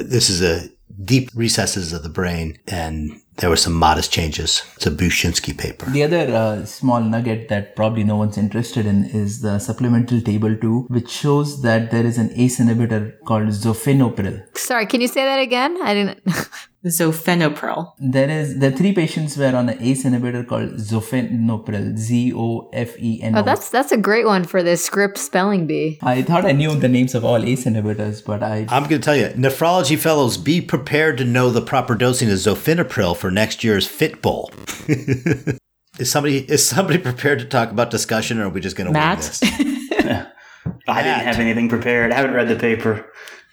[0.00, 0.68] this is a
[1.00, 4.62] deep recesses of the brain, and there were some modest changes.
[4.76, 5.90] It's a Bushinsky paper.
[5.90, 10.56] The other uh, small nugget that probably no one's interested in is the supplemental table
[10.56, 14.56] 2, which shows that there is an ACE inhibitor called zofenopril.
[14.56, 15.78] Sorry, can you say that again?
[15.82, 16.22] I didn't.
[16.84, 17.92] Zofenopril.
[17.98, 21.96] There is the three patients were on an ACE inhibitor called zofenopril.
[21.96, 23.40] Z O F E N O.
[23.40, 26.00] Oh, that's that's a great one for the script spelling bee.
[26.02, 28.66] I thought I knew the names of all ACE inhibitors, but I.
[28.68, 32.34] I'm going to tell you, nephrology fellows, be prepared to know the proper dosing of
[32.34, 34.52] zofenopril for next year's Fit Bowl.
[34.88, 38.92] is somebody is somebody prepared to talk about discussion, or are we just going to
[38.92, 39.18] Matt?
[39.18, 39.40] this?
[40.88, 42.10] I didn't have anything prepared.
[42.10, 43.06] I haven't read the paper.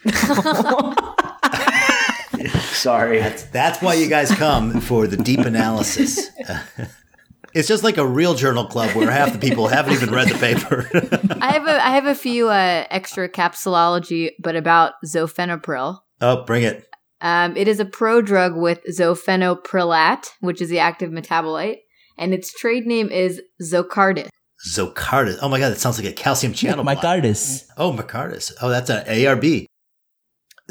[2.72, 3.20] Sorry.
[3.20, 6.30] That's, that's why you guys come for the deep analysis.
[7.54, 10.38] It's just like a real journal club where half the people haven't even read the
[10.38, 10.88] paper.
[11.42, 15.98] I have a I have a few uh, extra capsulology, but about zofenopril.
[16.22, 16.86] Oh, bring it.
[17.22, 21.80] Um, it is a prodrug with zofenoprilat, which is the active metabolite,
[22.18, 24.30] and its trade name is Zocardis.
[24.68, 25.40] Zocardis.
[25.42, 26.86] Oh my god, that sounds like a calcium channel.
[26.86, 27.64] Yeah, Micardis.
[27.78, 28.52] Oh, Micardis.
[28.62, 29.66] Oh, that's an ARB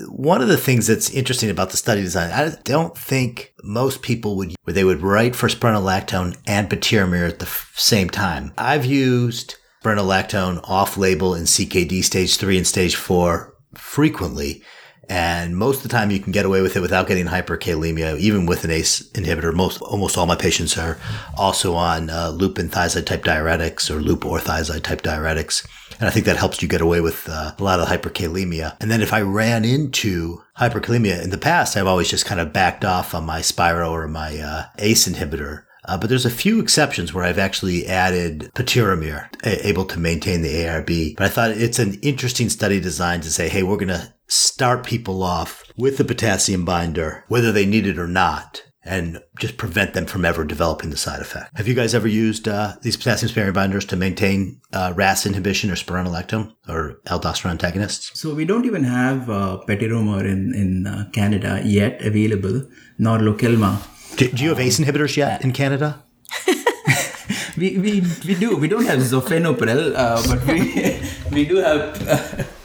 [0.06, 4.36] one of the things that's interesting about the study design, I don't think most people
[4.36, 8.52] would, where they would write for spironolactone and patiromer at the f- same time.
[8.56, 14.62] I've used spironolactone off label in CKD stage three and stage four frequently.
[15.10, 18.44] And most of the time you can get away with it without getting hyperkalemia, even
[18.44, 19.54] with an ACE inhibitor.
[19.54, 20.98] Most, almost all my patients are
[21.36, 25.66] also on uh, loop thiazide type diuretics or loop or thiazide type diuretics.
[25.98, 28.76] And I think that helps you get away with uh, a lot of hyperkalemia.
[28.80, 32.52] And then if I ran into hyperkalemia in the past, I've always just kind of
[32.52, 35.64] backed off on my Spiro or my uh, ACE inhibitor.
[35.84, 40.42] Uh, but there's a few exceptions where I've actually added patiromer, a- able to maintain
[40.42, 41.16] the ARB.
[41.16, 44.84] But I thought it's an interesting study design to say, hey, we're going to start
[44.84, 49.94] people off with the potassium binder, whether they need it or not and just prevent
[49.94, 51.56] them from ever developing the side effect.
[51.56, 55.70] Have you guys ever used uh, these potassium sparing binders to maintain uh, RAS inhibition
[55.70, 58.18] or spironolactone or aldosterone antagonists?
[58.18, 62.62] So we don't even have uh, patiromer in in uh, Canada yet available,
[62.98, 63.72] nor Lokelma.
[64.16, 66.02] Do, do you have ACE inhibitors yet in Canada?
[67.56, 68.56] we, we, we do.
[68.56, 72.48] We don't have zofenopril, uh, but we, we do have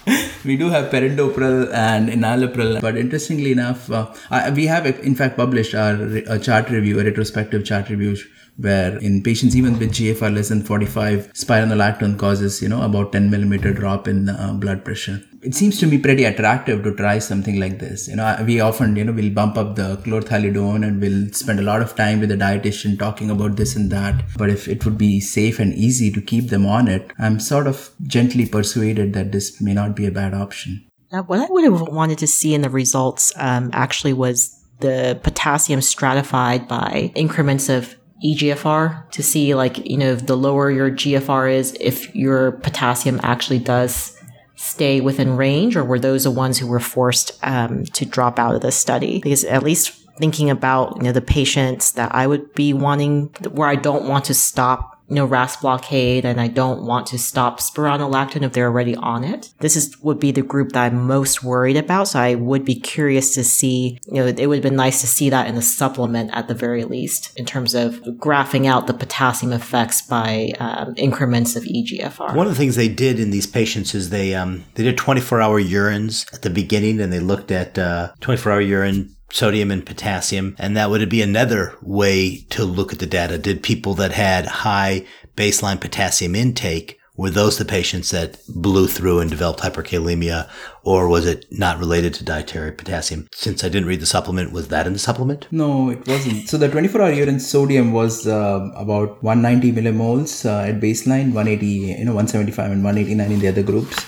[0.45, 4.13] we do have perindopril and enalapril, but interestingly enough, uh,
[4.55, 5.93] we have in fact published our
[6.27, 8.15] a chart review, a retrospective chart review
[8.57, 13.29] where in patients even with GFR less than 45, spironolactone causes, you know, about 10
[13.29, 15.21] millimeter drop in uh, blood pressure.
[15.41, 18.07] It seems to me pretty attractive to try something like this.
[18.07, 21.63] You know, we often, you know, we'll bump up the chlorthalidone and we'll spend a
[21.63, 24.23] lot of time with the dietitian talking about this and that.
[24.37, 27.67] But if it would be safe and easy to keep them on it, I'm sort
[27.67, 30.85] of gently persuaded that this may not be a bad option.
[31.11, 35.19] Now, what I would have wanted to see in the results um, actually was the
[35.23, 41.53] potassium stratified by increments of EGFR to see like, you know, the lower your GFR
[41.53, 44.17] is, if your potassium actually does
[44.55, 48.55] stay within range or were those the ones who were forced um, to drop out
[48.55, 49.19] of the study?
[49.19, 53.67] Because at least thinking about, you know, the patients that I would be wanting where
[53.67, 57.59] I don't want to stop you know, RAS blockade and I don't want to stop
[57.59, 59.53] spironolactone if they're already on it.
[59.59, 62.07] This is, would be the group that I'm most worried about.
[62.07, 65.07] So I would be curious to see, you know, it would have been nice to
[65.07, 68.93] see that in a supplement at the very least in terms of graphing out the
[68.93, 72.35] potassium effects by um, increments of EGFR.
[72.35, 75.41] One of the things they did in these patients is they, um, they did 24
[75.41, 79.85] hour urines at the beginning and they looked at, uh, 24 hour urine sodium and
[79.85, 80.55] potassium.
[80.59, 83.37] And that would be another way to look at the data.
[83.37, 85.05] Did people that had high
[85.35, 90.49] baseline potassium intake, were those the patients that blew through and developed hyperkalemia,
[90.83, 93.27] or was it not related to dietary potassium?
[93.33, 95.47] Since I didn't read the supplement, was that in the supplement?
[95.51, 96.47] No, it wasn't.
[96.47, 102.05] So the 24-hour urine sodium was uh, about 190 millimoles uh, at baseline, 180, you
[102.05, 104.05] know, 175 and 189 in the other groups,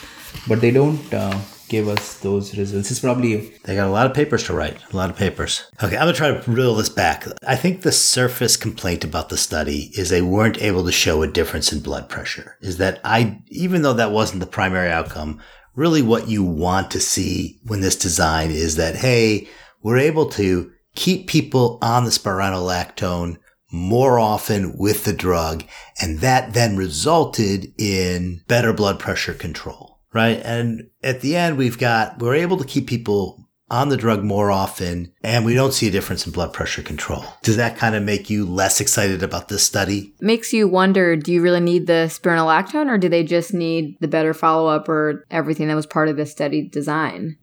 [0.48, 2.92] but they don't uh, gave us those results.
[2.92, 5.70] It's probably they got a lot of papers to write, a lot of papers.
[5.84, 7.26] Okay, I'm gonna try to reel this back.
[7.48, 11.28] I think the surface complaint about the study is they weren't able to show a
[11.28, 12.58] difference in blood pressure.
[12.62, 15.42] Is that I, even though that wasn't the primary outcome,
[15.76, 19.48] really what you want to see when this design is that hey,
[19.82, 23.38] we're able to keep people on the spironolactone
[23.72, 25.64] more often with the drug,
[26.00, 30.42] and that then resulted in better blood pressure control right?
[30.44, 34.52] And at the end, we've got, we're able to keep people on the drug more
[34.52, 37.26] often and we don't see a difference in blood pressure control.
[37.42, 40.14] Does that kind of make you less excited about this study?
[40.22, 44.08] Makes you wonder, do you really need the spironolactone or do they just need the
[44.08, 47.38] better follow up or everything that was part of the study design?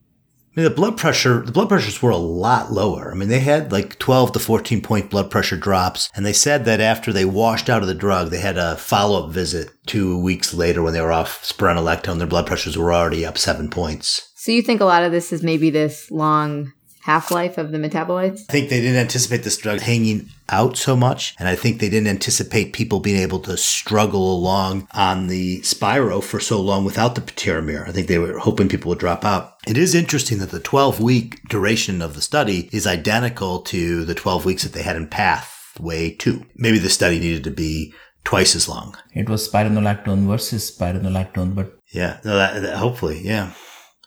[0.55, 3.11] I mean, the blood pressure, the blood pressures were a lot lower.
[3.11, 6.11] I mean, they had like 12 to 14 point blood pressure drops.
[6.15, 9.25] And they said that after they washed out of the drug, they had a follow
[9.25, 12.19] up visit two weeks later when they were off spironolactone.
[12.19, 14.31] Their blood pressures were already up seven points.
[14.37, 16.73] So you think a lot of this is maybe this long
[17.03, 18.41] half life of the metabolites?
[18.49, 21.35] I think they didn't anticipate this drug hanging out so much.
[21.39, 26.21] And I think they didn't anticipate people being able to struggle along on the Spiro
[26.21, 27.87] for so long without the patiromer.
[27.89, 29.55] I think they were hoping people would drop out.
[29.67, 34.15] It is interesting that the 12 week duration of the study is identical to the
[34.15, 36.45] 12 weeks that they had in Pathway 2.
[36.57, 37.93] Maybe the study needed to be
[38.25, 38.97] twice as long.
[39.15, 43.53] It was spironolactone versus spironolactone, but yeah, no, that, that, hopefully, yeah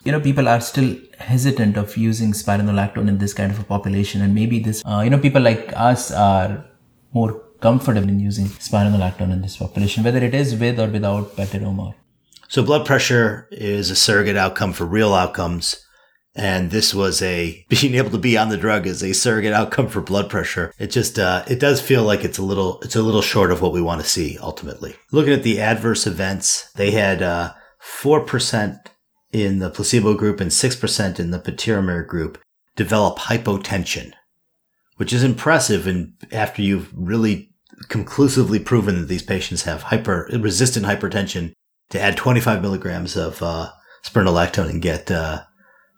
[0.05, 4.21] you know people are still hesitant of using spironolactone in this kind of a population
[4.21, 6.63] and maybe this uh, you know people like us are
[7.13, 11.93] more comfortable in using spironolactone in this population whether it is with or without patiromer
[12.47, 15.81] so blood pressure is a surrogate outcome for real outcomes
[16.35, 19.87] and this was a being able to be on the drug is a surrogate outcome
[19.87, 20.73] for blood pressure.
[20.77, 23.61] It just uh, it does feel like it's a little it's a little short of
[23.61, 24.97] what we want to see ultimately.
[25.13, 28.89] Looking at the adverse events, they had uh, four uh, percent
[29.35, 32.41] in the placebo group and 6% in the patiromer group
[32.77, 34.13] develop hypotension,
[34.95, 35.85] which is impressive.
[35.87, 37.49] And after you've really
[37.89, 41.51] conclusively proven that these patients have hyper resistant hypertension,
[41.89, 43.71] to add 25 milligrams of uh,
[44.03, 45.43] spironolactone and get uh,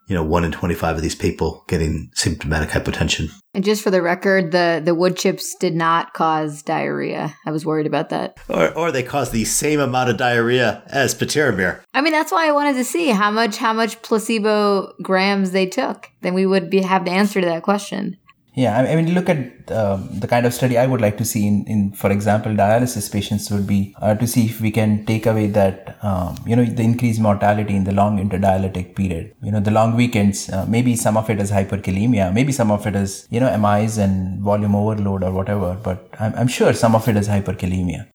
[0.08, 3.30] you know, one in 25 of these people getting symptomatic hypotension.
[3.54, 7.36] And just for the record, the, the wood chips did not cause diarrhea.
[7.46, 8.38] I was worried about that.
[8.48, 11.82] Or, or they caused the same amount of diarrhea as patiromer.
[11.94, 15.66] I mean, that's why I wanted to see how much, how much placebo grams they
[15.66, 16.10] took.
[16.22, 18.18] Then we would be, have the answer to that question.
[18.58, 21.46] Yeah, I mean, look at um, the kind of study I would like to see
[21.46, 25.28] in, in for example, dialysis patients would be uh, to see if we can take
[25.28, 29.36] away that, um, you know, the increased mortality in the long interdialytic period.
[29.44, 32.88] You know, the long weekends, uh, maybe some of it is hyperkalemia, maybe some of
[32.88, 36.96] it is, you know, MIs and volume overload or whatever, but I'm, I'm sure some
[36.96, 38.08] of it is hyperkalemia.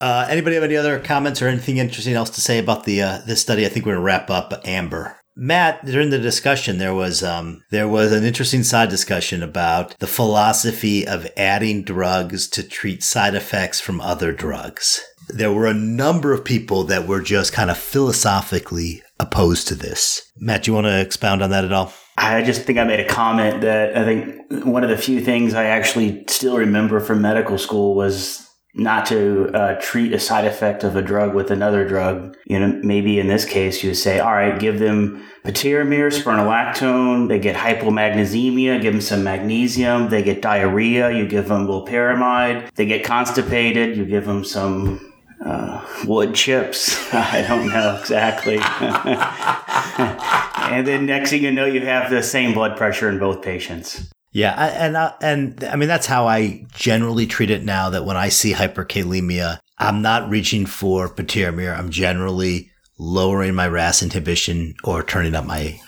[0.00, 3.18] Uh, anybody have any other comments or anything interesting else to say about the uh,
[3.24, 3.64] this study?
[3.64, 4.52] I think we're gonna wrap up.
[4.64, 5.21] Amber.
[5.34, 10.06] Matt, during the discussion, there was um, there was an interesting side discussion about the
[10.06, 15.00] philosophy of adding drugs to treat side effects from other drugs.
[15.28, 20.20] There were a number of people that were just kind of philosophically opposed to this.
[20.36, 21.92] Matt, do you want to expound on that at all?
[22.18, 25.54] I just think I made a comment that I think one of the few things
[25.54, 30.82] I actually still remember from medical school was not to uh, treat a side effect
[30.82, 32.36] of a drug with another drug.
[32.46, 37.28] You know, maybe in this case, you would say, all right, give them patiromer, spironolactone.
[37.28, 40.08] They get hypomagnesemia, give them some magnesium.
[40.08, 42.72] They get diarrhea, you give them loperamide.
[42.74, 45.12] They get constipated, you give them some
[45.44, 46.96] uh, wood chips.
[47.14, 48.58] I don't know exactly.
[50.72, 54.10] and then next thing you know, you have the same blood pressure in both patients.
[54.32, 57.90] Yeah, and uh, and I mean that's how I generally treat it now.
[57.90, 61.78] That when I see hyperkalemia, I'm not reaching for patiromer.
[61.78, 65.78] I'm generally lowering my RAS inhibition or turning up my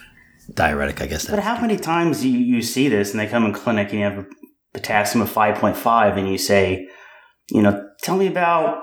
[0.53, 1.01] diuretic.
[1.01, 1.27] I guess.
[1.27, 3.99] But how many times do you, you see this, and they come in clinic and
[3.99, 4.27] you have a
[4.75, 6.87] potassium of five point five, and you say,
[7.51, 8.83] you know, tell me about,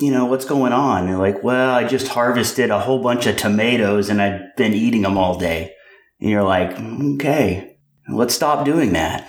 [0.00, 1.08] you know, what's going on.
[1.08, 5.02] And like, well, I just harvested a whole bunch of tomatoes and I've been eating
[5.02, 5.72] them all day.
[6.20, 7.73] And you're like, okay,
[8.08, 9.28] let's stop doing that.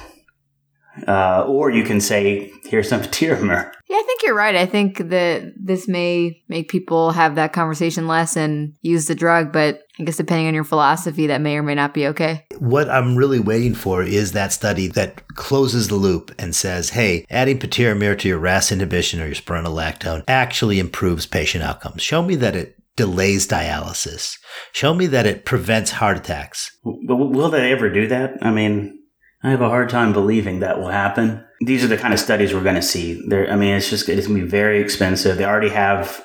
[1.07, 3.71] Uh, or you can say, here's some Patiromer.
[3.87, 4.55] Yeah, I think you're right.
[4.55, 9.51] I think that this may make people have that conversation less and use the drug,
[9.51, 12.45] but I guess depending on your philosophy, that may or may not be okay.
[12.57, 17.25] What I'm really waiting for is that study that closes the loop and says, hey,
[17.29, 22.01] adding patiromer to your RAS inhibition or your spironolactone actually improves patient outcomes.
[22.01, 24.37] Show me that it delays dialysis.
[24.71, 26.71] Show me that it prevents heart attacks.
[26.83, 28.37] But will they ever do that?
[28.41, 28.99] I mean,
[29.43, 31.45] I have a hard time believing that will happen.
[31.61, 33.23] These are the kind of studies we're going to see.
[33.27, 35.37] There, I mean, it's just it's going to be very expensive.
[35.37, 36.23] They already have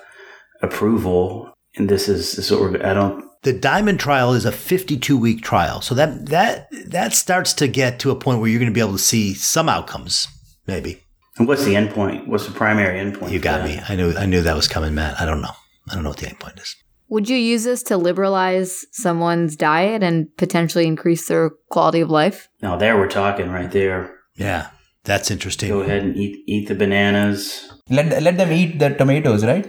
[0.62, 2.86] approval, and this is this is what we're.
[2.86, 3.24] I don't.
[3.42, 7.98] The Diamond trial is a 52 week trial, so that that that starts to get
[8.00, 10.28] to a point where you're going to be able to see some outcomes,
[10.66, 11.02] maybe.
[11.36, 12.26] And what's the endpoint?
[12.26, 13.30] What's the primary endpoint?
[13.30, 13.80] You got me.
[13.88, 15.20] I knew I knew that was coming, Matt.
[15.20, 15.54] I don't know.
[15.88, 16.76] I don't know what the endpoint is.
[17.08, 22.48] Would you use this to liberalize someone's diet and potentially increase their quality of life?
[22.62, 24.16] Now there we're talking right there.
[24.36, 24.70] Yeah,
[25.04, 25.70] that's interesting.
[25.70, 27.72] Go ahead and eat eat the bananas.
[27.88, 29.66] Let let them eat the tomatoes, right?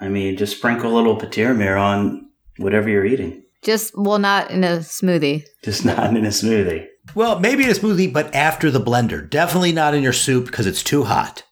[0.00, 2.28] I mean, just sprinkle a little patiromer on
[2.58, 3.42] whatever you're eating.
[3.62, 5.42] Just well, not in a smoothie.
[5.64, 6.86] Just not in a smoothie.
[7.16, 9.28] Well, maybe in a smoothie, but after the blender.
[9.28, 11.42] Definitely not in your soup because it's too hot.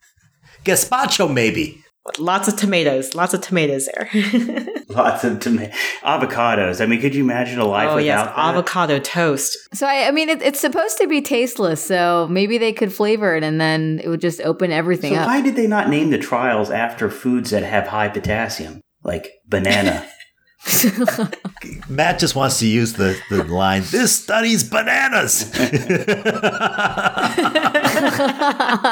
[0.64, 1.83] Gazpacho, maybe.
[2.18, 3.14] Lots of tomatoes.
[3.14, 4.10] Lots of tomatoes there.
[4.90, 6.82] Lots of tomato avocados.
[6.82, 8.38] I mean, could you imagine a life oh without yes, that?
[8.38, 9.56] avocado toast.
[9.72, 11.82] So I, I mean, it, it's supposed to be tasteless.
[11.82, 15.26] So maybe they could flavor it, and then it would just open everything So up.
[15.28, 20.06] why did they not name the trials after foods that have high potassium, like banana?
[21.88, 25.50] Matt just wants to use the, the line, this study's bananas.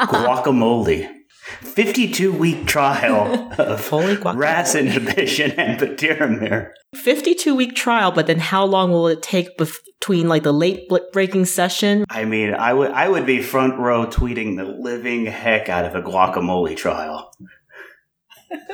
[0.09, 1.22] Guacamole.
[1.63, 4.37] 52 week trial of Holy guacamole.
[4.37, 6.71] RAS inhibition and patiromer.
[6.95, 11.47] 52 week trial, but then how long will it take between like the late breaking
[11.47, 12.05] session?
[12.11, 15.95] I mean, I would I would be front row tweeting the living heck out of
[15.95, 17.33] a guacamole trial.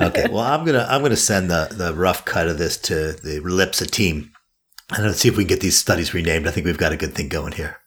[0.01, 3.41] okay, well, I'm gonna I'm gonna send the the rough cut of this to the
[3.41, 4.33] Relipsa team,
[4.95, 6.49] and let's see if we can get these studies renamed.
[6.49, 7.79] I think we've got a good thing going here.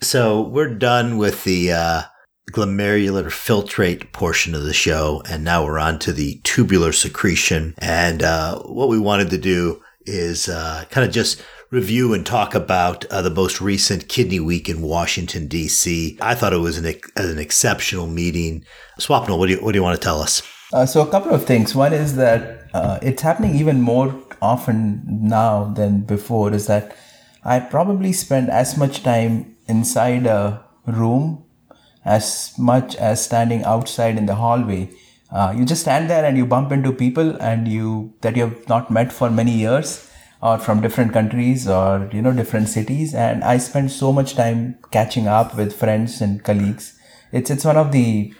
[0.00, 2.02] So we're done with the uh,
[2.52, 7.74] glomerular filtrate portion of the show, and now we're on to the tubular secretion.
[7.78, 12.54] And uh, what we wanted to do is uh, kind of just review and talk
[12.54, 16.16] about uh, the most recent Kidney Week in Washington D.C.
[16.20, 16.86] I thought it was an
[17.16, 18.64] an exceptional meeting.
[19.00, 20.42] Swapnil, what do you what do you want to tell us?
[20.72, 21.74] Uh, so a couple of things.
[21.74, 26.52] One is that uh, it's happening even more often now than before.
[26.52, 26.96] Is that
[27.44, 31.45] I probably spend as much time inside a room
[32.06, 34.88] as much as standing outside in the hallway.
[35.30, 38.68] Uh, you just stand there and you bump into people and you that you have
[38.68, 40.08] not met for many years
[40.40, 44.78] or from different countries or you know different cities and i spend so much time
[44.90, 46.98] catching up with friends and colleagues
[47.32, 48.32] it's it's one of the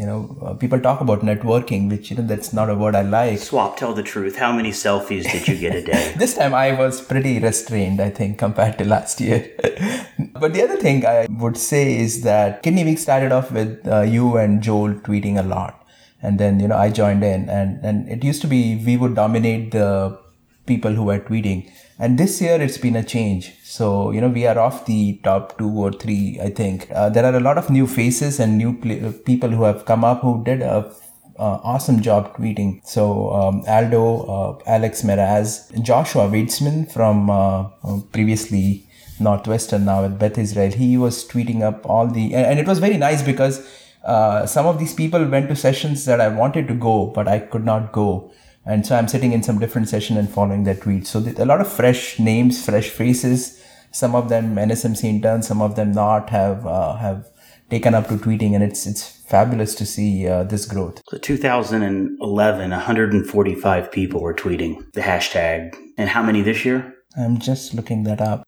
[0.00, 3.02] you know uh, people talk about networking which you know that's not a word i
[3.02, 4.36] like Swap, tell the truth.
[4.36, 6.14] How many selfies did you get a day?
[6.18, 9.50] this time I was pretty restrained, I think, compared to last year.
[10.34, 14.02] but the other thing I would say is that Kidney Week started off with uh,
[14.02, 15.86] you and Joel tweeting a lot.
[16.22, 19.14] And then, you know, I joined in and, and it used to be we would
[19.14, 20.18] dominate the
[20.66, 21.70] people who were tweeting.
[22.00, 23.52] And this year it's been a change.
[23.62, 26.88] So, you know, we are off the top two or three, I think.
[26.90, 30.02] Uh, there are a lot of new faces and new pl- people who have come
[30.02, 30.90] up who did a
[31.38, 32.80] uh, awesome job tweeting.
[32.86, 38.86] So um, Aldo, uh, Alex Meraz, Joshua Weitzman from uh, uh, previously
[39.20, 42.78] Northwestern, now at Beth Israel, he was tweeting up all the, and, and it was
[42.78, 43.68] very nice because
[44.04, 47.40] uh, some of these people went to sessions that I wanted to go, but I
[47.40, 48.32] could not go.
[48.66, 51.06] And so I'm sitting in some different session and following that tweet.
[51.06, 53.62] So a lot of fresh names, fresh faces.
[53.92, 57.28] Some of them NSMC interns, some of them not have uh, have
[57.70, 61.02] taken up to tweeting, and it's it's fabulous to see uh, this growth.
[61.08, 65.74] So 2011, 145 people were tweeting the hashtag.
[65.96, 66.94] And how many this year?
[67.16, 68.46] I'm just looking that up.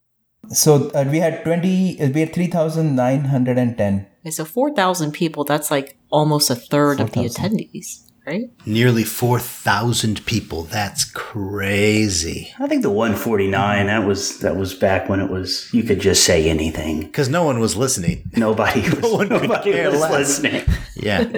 [0.49, 4.07] So uh, we had 20, uh, we had 3,910.
[4.21, 7.45] Okay, so 4,000 people, that's like almost a third of the 4,000.
[7.45, 8.51] attendees, right?
[8.67, 10.63] Nearly 4,000 people.
[10.65, 12.53] That's crazy.
[12.59, 16.25] I think the 149, that was that was back when it was you could just
[16.25, 17.01] say anything.
[17.03, 18.31] Because no one was listening.
[18.37, 20.13] Nobody was, one could nobody care was less.
[20.43, 20.65] listening.
[20.97, 21.21] Yeah.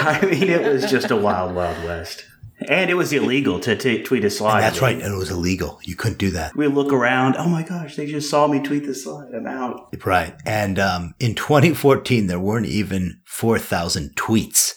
[0.00, 2.24] I mean, it was just a wild, wild west.
[2.68, 4.58] And it was illegal to t- tweet a slide.
[4.58, 4.94] And that's right.
[4.94, 5.80] And it was illegal.
[5.82, 6.54] You couldn't do that.
[6.54, 7.36] We look around.
[7.36, 9.34] Oh my gosh, they just saw me tweet the slide.
[9.34, 9.88] I'm out.
[10.04, 10.36] Right.
[10.46, 14.74] And um, in 2014, there weren't even 4,000 tweets.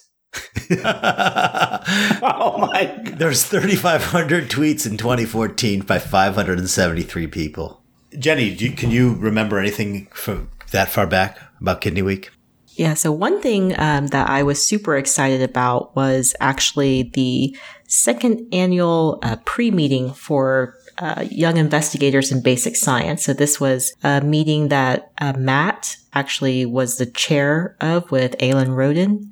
[2.21, 3.19] oh my God.
[3.19, 7.81] There's 3,500 tweets in 2014 by 573 people.
[8.17, 12.31] Jennie, you, can you remember anything from that far back about Kidney Week?
[12.75, 17.57] Yeah, so one thing um, that I was super excited about was actually the
[17.87, 23.23] second annual uh, pre meeting for uh, young investigators in basic science.
[23.23, 28.75] So this was a meeting that uh, Matt actually was the chair of with Aylin
[28.75, 29.31] Rodan.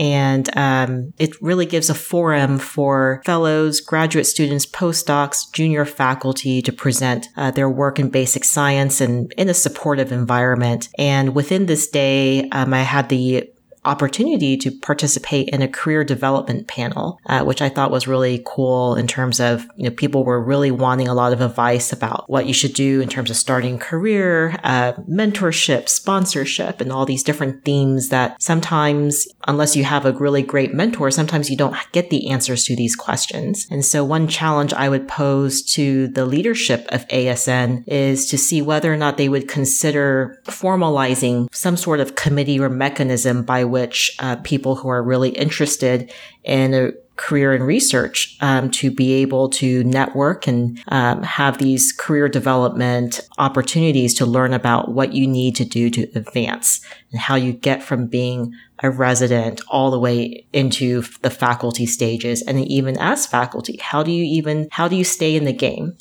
[0.00, 6.72] And um, it really gives a forum for fellows, graduate students, postdocs, junior faculty to
[6.72, 10.88] present uh, their work in basic science and in a supportive environment.
[10.98, 13.50] And within this day, um, I had the
[13.90, 18.94] opportunity to participate in a career development panel, uh, which I thought was really cool
[18.94, 22.46] in terms of, you know, people were really wanting a lot of advice about what
[22.46, 27.64] you should do in terms of starting career, uh, mentorship, sponsorship, and all these different
[27.64, 32.30] themes that sometimes, unless you have a really great mentor, sometimes you don't get the
[32.30, 33.66] answers to these questions.
[33.70, 38.62] And so one challenge I would pose to the leadership of ASN is to see
[38.62, 43.79] whether or not they would consider formalizing some sort of committee or mechanism by which
[44.18, 46.12] uh, people who are really interested
[46.44, 51.92] in a career in research um, to be able to network and um, have these
[51.92, 56.80] career development opportunities to learn about what you need to do to advance
[57.12, 62.40] and how you get from being a resident all the way into the faculty stages
[62.40, 65.94] and even as faculty how do you even how do you stay in the game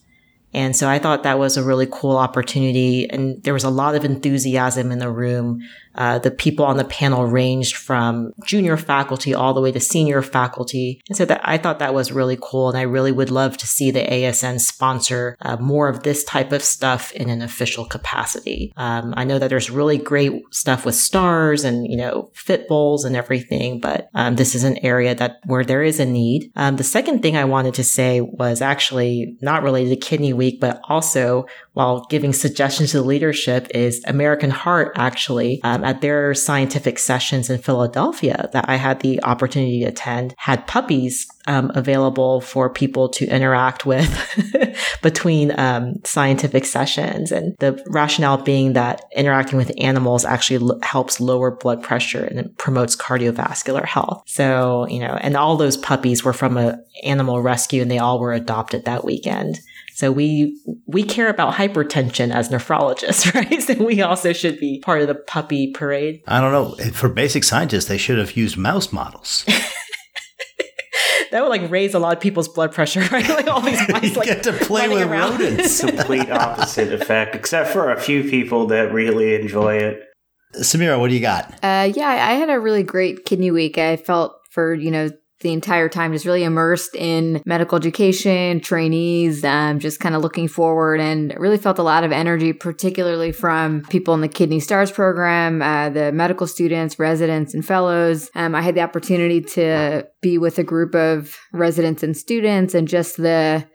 [0.54, 3.08] and so I thought that was a really cool opportunity.
[3.10, 5.62] And there was a lot of enthusiasm in the room
[6.00, 10.22] uh, the people on the panel ranged from junior faculty all the way to senior
[10.22, 11.02] faculty.
[11.10, 12.70] And so that I thought that was really cool.
[12.70, 16.54] And I really would love to see the ASN sponsor uh, more of this type
[16.54, 18.72] of stuff in an official capacity.
[18.78, 23.04] Um, I know that there's really great stuff with stars and, you know, fit bowls
[23.04, 26.50] and everything, but um, this is an area that where there is a need.
[26.56, 30.62] Um, the second thing I wanted to say was actually not related to Kidney Week,
[30.62, 31.46] but also
[31.80, 37.50] while giving suggestions to the leadership is American Heart actually um, at their scientific sessions
[37.50, 43.08] in Philadelphia that I had the opportunity to attend had puppies um, available for people
[43.10, 44.10] to interact with
[45.02, 47.32] between um, scientific sessions.
[47.32, 52.40] And the rationale being that interacting with animals actually l- helps lower blood pressure and
[52.40, 54.24] it promotes cardiovascular health.
[54.26, 58.20] So, you know, and all those puppies were from an animal rescue and they all
[58.20, 59.62] were adopted that weekend.
[60.00, 63.62] So we we care about hypertension as nephrologists, right?
[63.62, 66.22] So we also should be part of the puppy parade.
[66.26, 66.92] I don't know.
[66.94, 69.44] For basic scientists, they should have used mouse models.
[71.32, 73.28] that would like raise a lot of people's blood pressure, right?
[73.28, 75.32] Like all these mice like get to play with around.
[75.32, 75.82] rodents.
[75.82, 80.02] Complete opposite effect, except for a few people that really enjoy it.
[80.56, 81.54] Samira, what do you got?
[81.62, 83.78] Uh, yeah, I had a really great kidney week.
[83.78, 85.10] I felt for, you know,
[85.42, 90.48] the entire time just really immersed in medical education, trainees, um, just kind of looking
[90.48, 94.92] forward and really felt a lot of energy, particularly from people in the Kidney Stars
[94.92, 98.30] program, uh, the medical students, residents, and fellows.
[98.36, 102.88] Um, I had the opportunity to be with a group of residents and students and
[102.88, 103.66] just the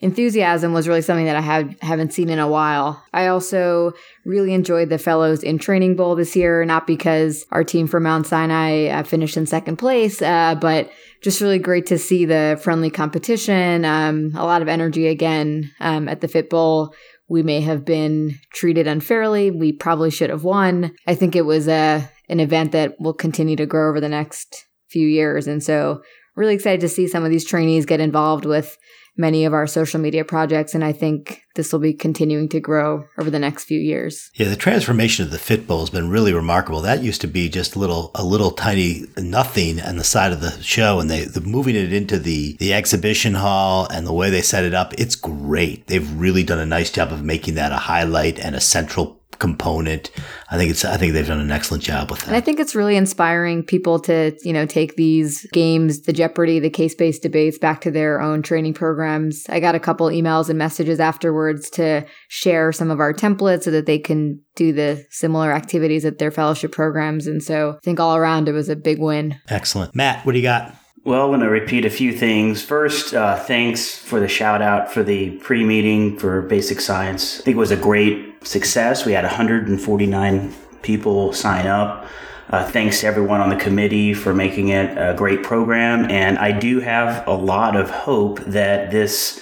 [0.00, 3.02] enthusiasm was really something that I have haven't seen in a while.
[3.12, 3.92] I also
[4.24, 8.26] really enjoyed the Fellows in Training Bowl this year, not because our team from Mount
[8.26, 10.90] Sinai uh, finished in second place, uh, but
[11.22, 13.84] just really great to see the friendly competition.
[13.84, 16.94] Um, a lot of energy again um, at the Fit Bowl.
[17.28, 19.50] We may have been treated unfairly.
[19.50, 20.94] We probably should have won.
[21.06, 24.08] I think it was a uh, an event that will continue to grow over the
[24.08, 26.02] next few years, and so
[26.34, 28.76] really excited to see some of these trainees get involved with
[29.16, 30.74] many of our social media projects.
[30.74, 34.30] And I think this will be continuing to grow over the next few years.
[34.34, 36.80] Yeah, the transformation of the Fit Bowl has been really remarkable.
[36.82, 40.40] That used to be just a little, a little tiny nothing on the side of
[40.40, 44.30] the show, and they the moving it into the the exhibition hall and the way
[44.30, 44.92] they set it up.
[44.98, 45.86] It's great.
[45.86, 50.10] They've really done a nice job of making that a highlight and a central component.
[50.50, 52.28] I think it's I think they've done an excellent job with that.
[52.28, 56.60] And I think it's really inspiring people to, you know, take these games, the Jeopardy,
[56.60, 59.46] the case-based debates back to their own training programs.
[59.48, 63.70] I got a couple emails and messages afterwards to share some of our templates so
[63.70, 68.00] that they can do the similar activities at their fellowship programs and so I think
[68.00, 69.38] all around it was a big win.
[69.48, 69.94] Excellent.
[69.94, 70.74] Matt, what do you got?
[71.06, 72.62] Well, I'm going to repeat a few things.
[72.62, 77.38] First, uh, thanks for the shout out for the pre meeting for basic science.
[77.38, 79.06] I think it was a great success.
[79.06, 82.08] We had 149 people sign up.
[82.50, 86.10] Uh, thanks to everyone on the committee for making it a great program.
[86.10, 89.40] And I do have a lot of hope that this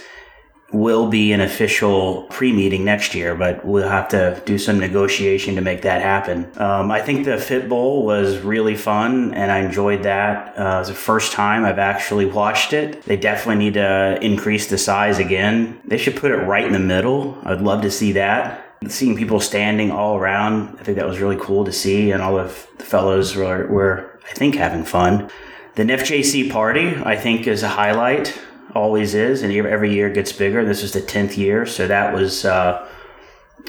[0.72, 5.60] will be an official pre-meeting next year, but we'll have to do some negotiation to
[5.60, 6.50] make that happen.
[6.56, 10.58] Um, I think the Fit Bowl was really fun, and I enjoyed that.
[10.58, 13.02] Uh, it was the first time I've actually watched it.
[13.04, 15.80] They definitely need to increase the size again.
[15.84, 17.38] They should put it right in the middle.
[17.44, 18.62] I'd love to see that.
[18.88, 22.38] Seeing people standing all around, I think that was really cool to see, and all
[22.38, 25.30] of the fellows were, were I think, having fun.
[25.74, 28.38] The NephJC party, I think, is a highlight
[28.74, 30.64] always is, and every year gets bigger.
[30.64, 32.86] This is the tenth year, so that was uh,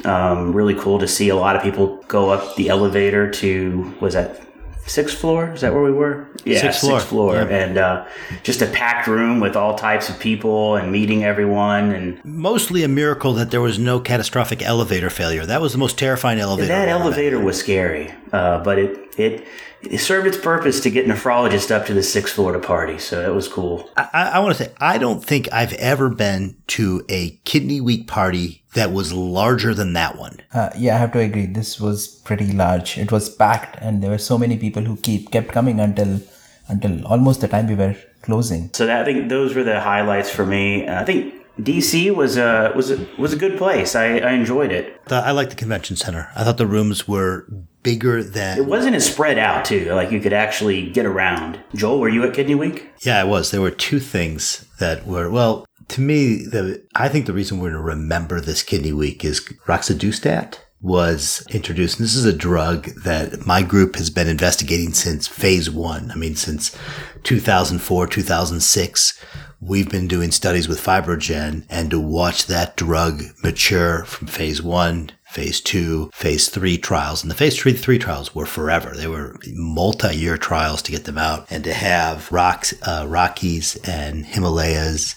[0.04, 1.30] um, really cool to see.
[1.30, 4.42] A lot of people go up the elevator to was that
[4.88, 5.52] sixth floor?
[5.52, 6.28] Is that where we were?
[6.44, 7.00] Yeah, Sixth floor.
[7.00, 7.48] floor, Yeah.
[7.48, 8.06] and uh,
[8.44, 12.24] just a packed room with all types of people and meeting everyone and.
[12.24, 15.44] Mostly a miracle that there was no catastrophic elevator failure.
[15.46, 16.68] That was the most terrifying elevator.
[16.68, 17.08] That I've ever been.
[17.08, 19.46] elevator was scary, uh, but it, it
[19.82, 23.22] it served its purpose to get nephrologists up to the sixth floor to party, so
[23.22, 23.90] that was cool.
[23.96, 28.08] I, I want to say, I don't think I've ever been to a kidney week
[28.08, 30.38] party that was larger than that one.
[30.54, 31.46] Uh, yeah, I have to agree.
[31.46, 32.98] This was pretty large.
[32.98, 36.22] It was packed, and there were so many people who keep kept coming until
[36.68, 38.72] until almost the time we were closing.
[38.74, 40.88] So that, I think those were the highlights for me.
[40.88, 43.96] Uh, I think DC was a was a, was a good place.
[43.96, 45.06] I, I enjoyed it.
[45.06, 46.30] The, I like the convention center.
[46.36, 47.48] I thought the rooms were
[47.86, 48.58] bigger than.
[48.58, 49.94] It wasn't as spread out too.
[49.94, 51.62] Like you could actually get around.
[51.74, 52.90] Joel, were you at Kidney Week?
[53.02, 53.52] Yeah, I was.
[53.52, 57.70] There were two things that were, well, to me, the I think the reason we're
[57.70, 62.00] going to remember this kidney week is roxadustat was introduced.
[62.00, 66.12] And this is a drug that my group has been investigating since phase one.
[66.12, 66.76] I mean, since
[67.24, 69.26] 2004, 2006.
[69.62, 75.12] We've been doing studies with Fibrogen and to watch that drug mature from phase one,
[75.36, 77.22] phase two, phase three trials.
[77.22, 78.94] And the phase three, three trials were forever.
[78.96, 84.26] They were multi-year trials to get them out and to have rocks, uh, Rockies and
[84.26, 85.16] Himalayas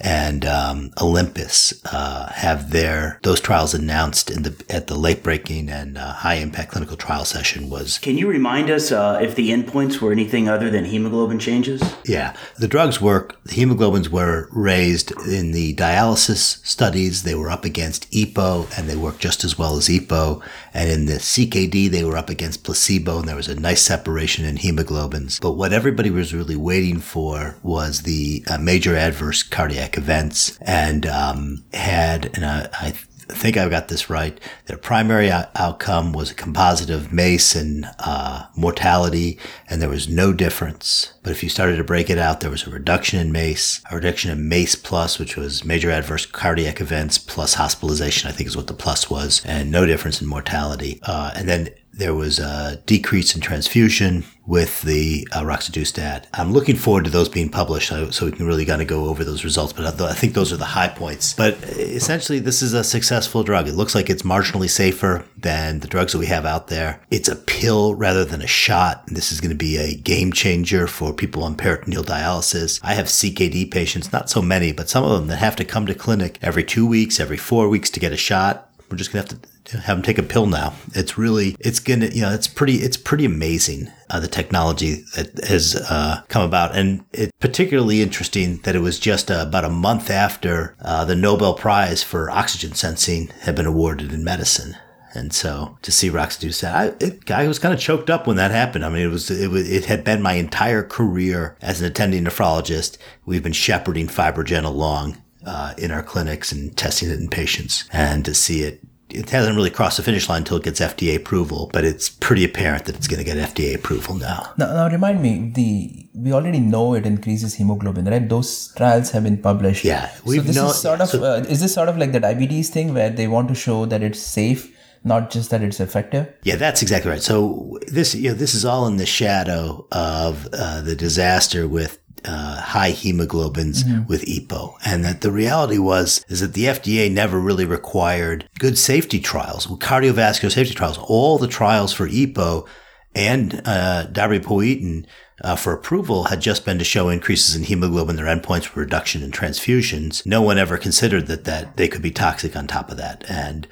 [0.00, 5.68] and um, Olympus uh, have their those trials announced in the at the late breaking
[5.68, 9.50] and uh, high impact clinical trial session was Can you remind us uh, if the
[9.50, 11.82] endpoints were anything other than hemoglobin changes?
[12.04, 13.42] Yeah, the drugs work.
[13.44, 17.22] The hemoglobins were raised in the dialysis studies.
[17.22, 20.42] They were up against EPO, and they worked just as well as EPO.
[20.72, 24.44] And in the CKD, they were up against placebo, and there was a nice separation
[24.44, 25.40] in hemoglobins.
[25.40, 31.06] But what everybody was really waiting for was the uh, major adverse cardiac events, and
[31.06, 32.90] um, had, and I, I
[33.28, 34.38] think I've got this right.
[34.66, 40.08] Their primary out- outcome was a composite of MACE and uh, mortality, and there was
[40.08, 41.14] no difference.
[41.22, 43.96] But if you started to break it out, there was a reduction in MACE, a
[43.96, 48.56] reduction in MACE plus, which was major adverse cardiac events plus hospitalization, I think is
[48.56, 51.00] what the plus was, and no difference in mortality.
[51.02, 56.26] Uh, and then there was a decrease in transfusion with the uh, roxadustat.
[56.34, 59.06] I'm looking forward to those being published so, so we can really kind of go
[59.06, 59.72] over those results.
[59.72, 61.32] But I, I think those are the high points.
[61.34, 63.68] But essentially, this is a successful drug.
[63.68, 67.00] It looks like it's marginally safer than the drugs that we have out there.
[67.10, 69.06] It's a pill rather than a shot.
[69.06, 72.80] This is going to be a game changer for people on peritoneal dialysis.
[72.82, 75.86] I have CKD patients, not so many, but some of them that have to come
[75.86, 78.70] to clinic every two weeks, every four weeks to get a shot.
[78.90, 80.74] We're just going to have to have them take a pill now.
[80.94, 85.44] It's really, it's gonna, you know, it's pretty, it's pretty amazing uh, the technology that
[85.44, 89.70] has uh, come about, and it's particularly interesting that it was just uh, about a
[89.70, 94.76] month after uh, the Nobel Prize for oxygen sensing had been awarded in medicine.
[95.16, 98.50] And so to see roxadustat, I, it, I was kind of choked up when that
[98.50, 98.84] happened.
[98.84, 102.24] I mean, it was, it was, it had been my entire career as an attending
[102.24, 102.98] nephrologist.
[103.24, 108.24] We've been shepherding Fibrogen along uh, in our clinics and testing it in patients, and
[108.24, 108.80] to see it
[109.14, 112.44] it hasn't really crossed the finish line until it gets FDA approval, but it's pretty
[112.44, 114.52] apparent that it's going to get FDA approval now.
[114.58, 118.28] Now, now remind me, the we already know it increases hemoglobin, right?
[118.28, 119.84] Those trials have been published.
[119.84, 122.20] Yeah, we've so this is sort of so- uh, is this sort of like the
[122.20, 124.70] diabetes thing where they want to show that it's safe,
[125.04, 126.32] not just that it's effective.
[126.42, 127.22] Yeah, that's exactly right.
[127.22, 131.98] So this, you know, this is all in the shadow of uh, the disaster with
[132.24, 137.38] uh, high hemoglobins with EPO, and that the reality was is that the FDA never
[137.38, 140.98] really required good safety trials, cardiovascular safety trials.
[140.98, 142.66] All the trials for EPO
[143.14, 145.06] and uh, darbepoetin
[145.42, 148.16] uh, for approval had just been to show increases in hemoglobin.
[148.16, 150.24] Their endpoints were reduction in transfusions.
[150.24, 153.66] No one ever considered that that they could be toxic on top of that, and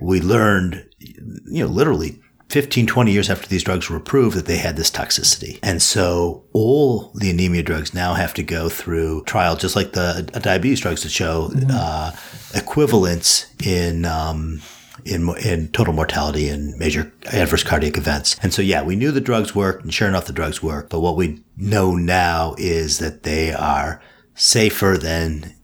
[0.00, 4.56] we learned, you know, literally 15, 20 years after these drugs were approved that they
[4.56, 5.58] had this toxicity.
[5.62, 10.28] And so all the anemia drugs now have to go through trial, just like the
[10.32, 12.12] uh, diabetes drugs that show uh,
[12.54, 14.62] equivalence in um,
[15.04, 18.36] in, in total mortality and major adverse cardiac events.
[18.42, 20.90] And so, yeah, we knew the drugs worked, and sure enough, the drugs work.
[20.90, 24.02] But what we know now is that they are
[24.34, 25.54] safer than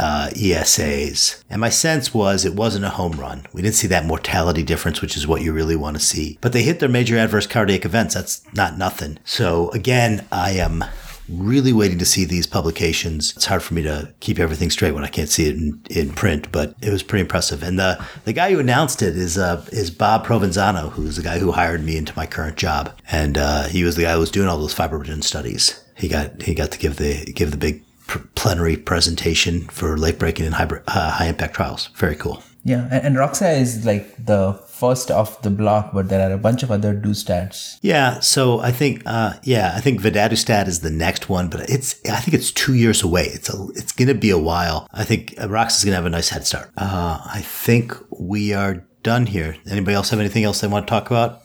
[0.00, 1.42] uh, ESAs.
[1.50, 3.46] And my sense was it wasn't a home run.
[3.52, 6.38] We didn't see that mortality difference, which is what you really want to see.
[6.40, 8.14] But they hit their major adverse cardiac events.
[8.14, 9.18] That's not nothing.
[9.24, 10.84] So again, I am
[11.28, 13.34] really waiting to see these publications.
[13.36, 16.12] It's hard for me to keep everything straight when I can't see it in, in
[16.12, 17.62] print, but it was pretty impressive.
[17.62, 21.38] And the, the guy who announced it is uh, is Bob Provenzano, who's the guy
[21.38, 24.30] who hired me into my current job, and uh, he was the guy who was
[24.30, 25.84] doing all those fibrogen studies.
[25.96, 27.84] He got he got to give the give the big
[28.18, 31.88] plenary presentation for late breaking and high, uh, high impact trials.
[31.94, 32.42] Very cool.
[32.62, 36.38] Yeah, and, and Roxa is like the first off the block, but there are a
[36.38, 37.78] bunch of other do stats.
[37.80, 42.00] Yeah, so I think, uh, yeah, I think Vadadustat is the next one, but it's,
[42.06, 43.24] I think it's two years away.
[43.24, 44.86] It's a, it's going to be a while.
[44.92, 46.70] I think Roxa is going to have a nice head start.
[46.76, 49.56] Uh, I think we are done here.
[49.70, 51.42] Anybody else have anything else they want to talk about?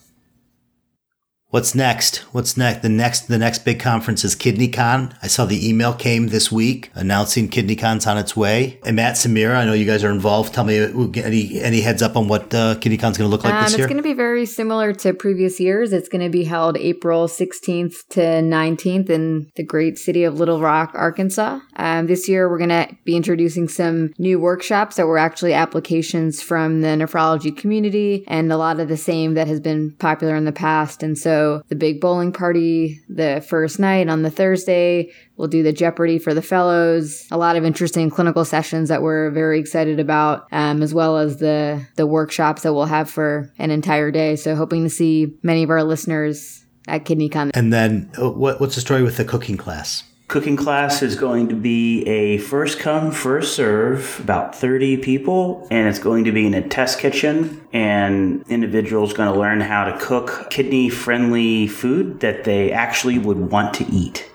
[1.55, 2.17] What's next?
[2.33, 2.81] What's next?
[2.81, 5.15] The next the next big conference is KidneyCon.
[5.21, 8.77] I saw the email came this week announcing KidneyCon's on its way.
[8.83, 10.53] And Matt Samira, I know you guys are involved.
[10.53, 10.79] Tell me
[11.23, 13.85] any any heads up on what uh, KidneyCon's going to look like um, this year.
[13.85, 15.93] It's going to be very similar to previous years.
[15.93, 20.59] It's going to be held April 16th to 19th in the great city of Little
[20.59, 21.61] Rock, Arkansas.
[21.77, 26.41] Um, this year we're going to be introducing some new workshops that were actually applications
[26.41, 30.43] from the nephrology community and a lot of the same that has been popular in
[30.43, 31.01] the past.
[31.01, 35.11] And so the big bowling party the first night on the Thursday.
[35.37, 37.27] We'll do the Jeopardy for the fellows.
[37.31, 41.37] A lot of interesting clinical sessions that we're very excited about, um, as well as
[41.37, 44.35] the the workshops that we'll have for an entire day.
[44.35, 47.51] So hoping to see many of our listeners at KidneyCon.
[47.53, 50.03] And then, uh, what, what's the story with the cooking class?
[50.27, 55.87] Cooking class is going to be a first come, first serve, about 30 people, and
[55.87, 57.65] it's going to be in a test kitchen.
[57.71, 63.51] And individuals going to learn how to cook kidney friendly food that they actually would
[63.51, 64.27] want to eat.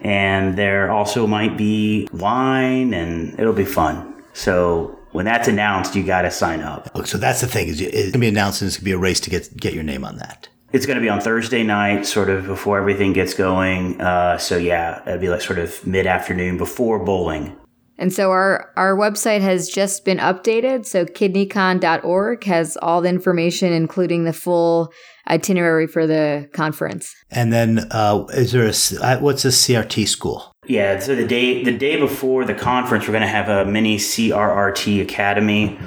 [0.00, 4.14] And there also might be wine, and it'll be fun.
[4.32, 7.06] So when that's announced, you got to sign up.
[7.06, 9.20] So that's the thing is it's to be announced, and it's to be a race
[9.20, 10.48] to get get your name on that.
[10.76, 13.98] It's going to be on Thursday night, sort of before everything gets going.
[13.98, 17.56] Uh, so yeah, it'd be like sort of mid afternoon before bowling.
[17.96, 20.84] And so our, our website has just been updated.
[20.84, 24.92] So kidneycon.org has all the information, including the full
[25.26, 27.14] itinerary for the conference.
[27.30, 30.52] And then, uh, is there a uh, what's a CRRT school?
[30.66, 33.96] Yeah, so the day the day before the conference, we're going to have a mini
[33.96, 35.78] CRRT academy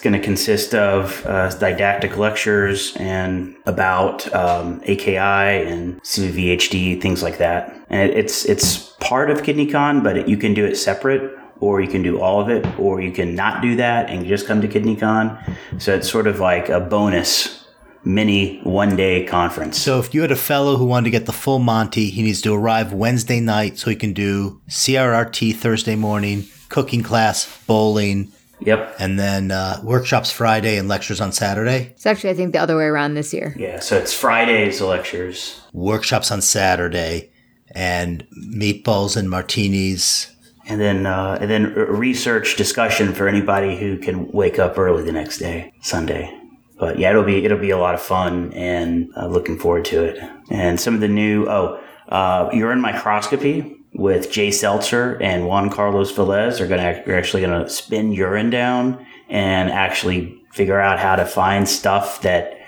[0.00, 7.38] going to consist of uh, didactic lectures and about um, AKI and CVVHD, things like
[7.38, 7.76] that.
[7.88, 11.88] And it's it's part of KidneyCon, but it, you can do it separate, or you
[11.88, 14.68] can do all of it, or you can not do that and just come to
[14.68, 15.56] KidneyCon.
[15.78, 17.64] So it's sort of like a bonus
[18.04, 19.78] mini one day conference.
[19.78, 22.42] So if you had a fellow who wanted to get the full Monty, he needs
[22.42, 28.96] to arrive Wednesday night so he can do CRRT Thursday morning, cooking class, bowling, Yep.
[28.98, 31.92] And then uh, workshops Friday and lectures on Saturday.
[31.92, 33.54] It's actually, I think, the other way around this year.
[33.58, 33.80] Yeah.
[33.80, 37.30] So it's Fridays lectures, workshops on Saturday,
[37.72, 40.30] and meatballs and martinis.
[40.66, 45.12] And then, uh, and then research discussion for anybody who can wake up early the
[45.12, 46.34] next day, Sunday.
[46.78, 50.02] But yeah, it'll be it'll be a lot of fun, and uh, looking forward to
[50.04, 50.18] it.
[50.50, 56.12] And some of the new oh, uh, urine microscopy with Jay Seltzer and Juan Carlos
[56.12, 60.98] Velez are going to are actually going to spin urine down and actually figure out
[60.98, 62.58] how to find stuff that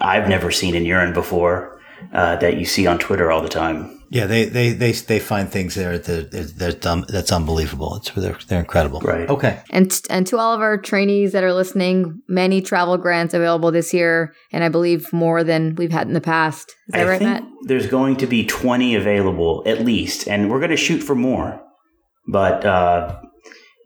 [0.00, 1.80] I've never seen in urine before
[2.12, 4.02] uh, that you see on Twitter all the time.
[4.14, 7.96] Yeah, they they they, they find things there that they're dumb, that's unbelievable.
[7.96, 9.00] It's they're, they're incredible.
[9.00, 9.28] Right.
[9.28, 9.60] Okay.
[9.70, 13.92] And and to all of our trainees that are listening, many travel grants available this
[13.92, 16.76] year, and I believe more than we've had in the past.
[16.86, 17.42] Is that I right, Matt?
[17.62, 21.60] There's going to be 20 available at least, and we're going to shoot for more.
[22.28, 23.20] But uh,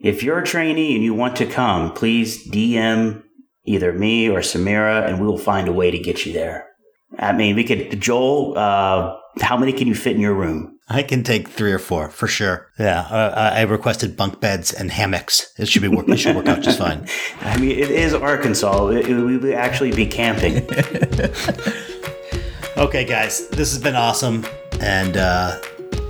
[0.02, 3.22] if you're a trainee and you want to come, please DM
[3.64, 6.66] either me or Samira, and we will find a way to get you there.
[7.18, 8.58] I mean, we could Joel.
[8.58, 10.78] Uh, how many can you fit in your room?
[10.88, 12.70] I can take three or four for sure.
[12.78, 15.52] Yeah, uh, I requested bunk beds and hammocks.
[15.58, 16.08] It should be work.
[16.08, 17.06] It should work out just fine.
[17.42, 18.88] I mean, it is Arkansas.
[18.88, 20.56] It, it, we would actually be camping.
[22.78, 24.46] okay, guys, this has been awesome,
[24.80, 25.60] and uh,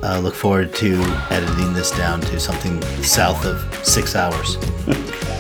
[0.02, 4.56] I look forward to editing this down to something south of six hours.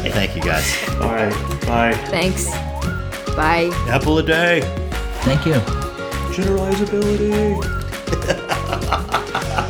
[0.08, 0.88] Thank you, guys.
[0.94, 1.32] All right,
[1.66, 1.94] bye.
[2.06, 2.50] Thanks.
[3.36, 3.70] Bye.
[3.88, 4.62] Apple a day.
[5.22, 5.77] Thank you
[6.38, 7.64] generalizability.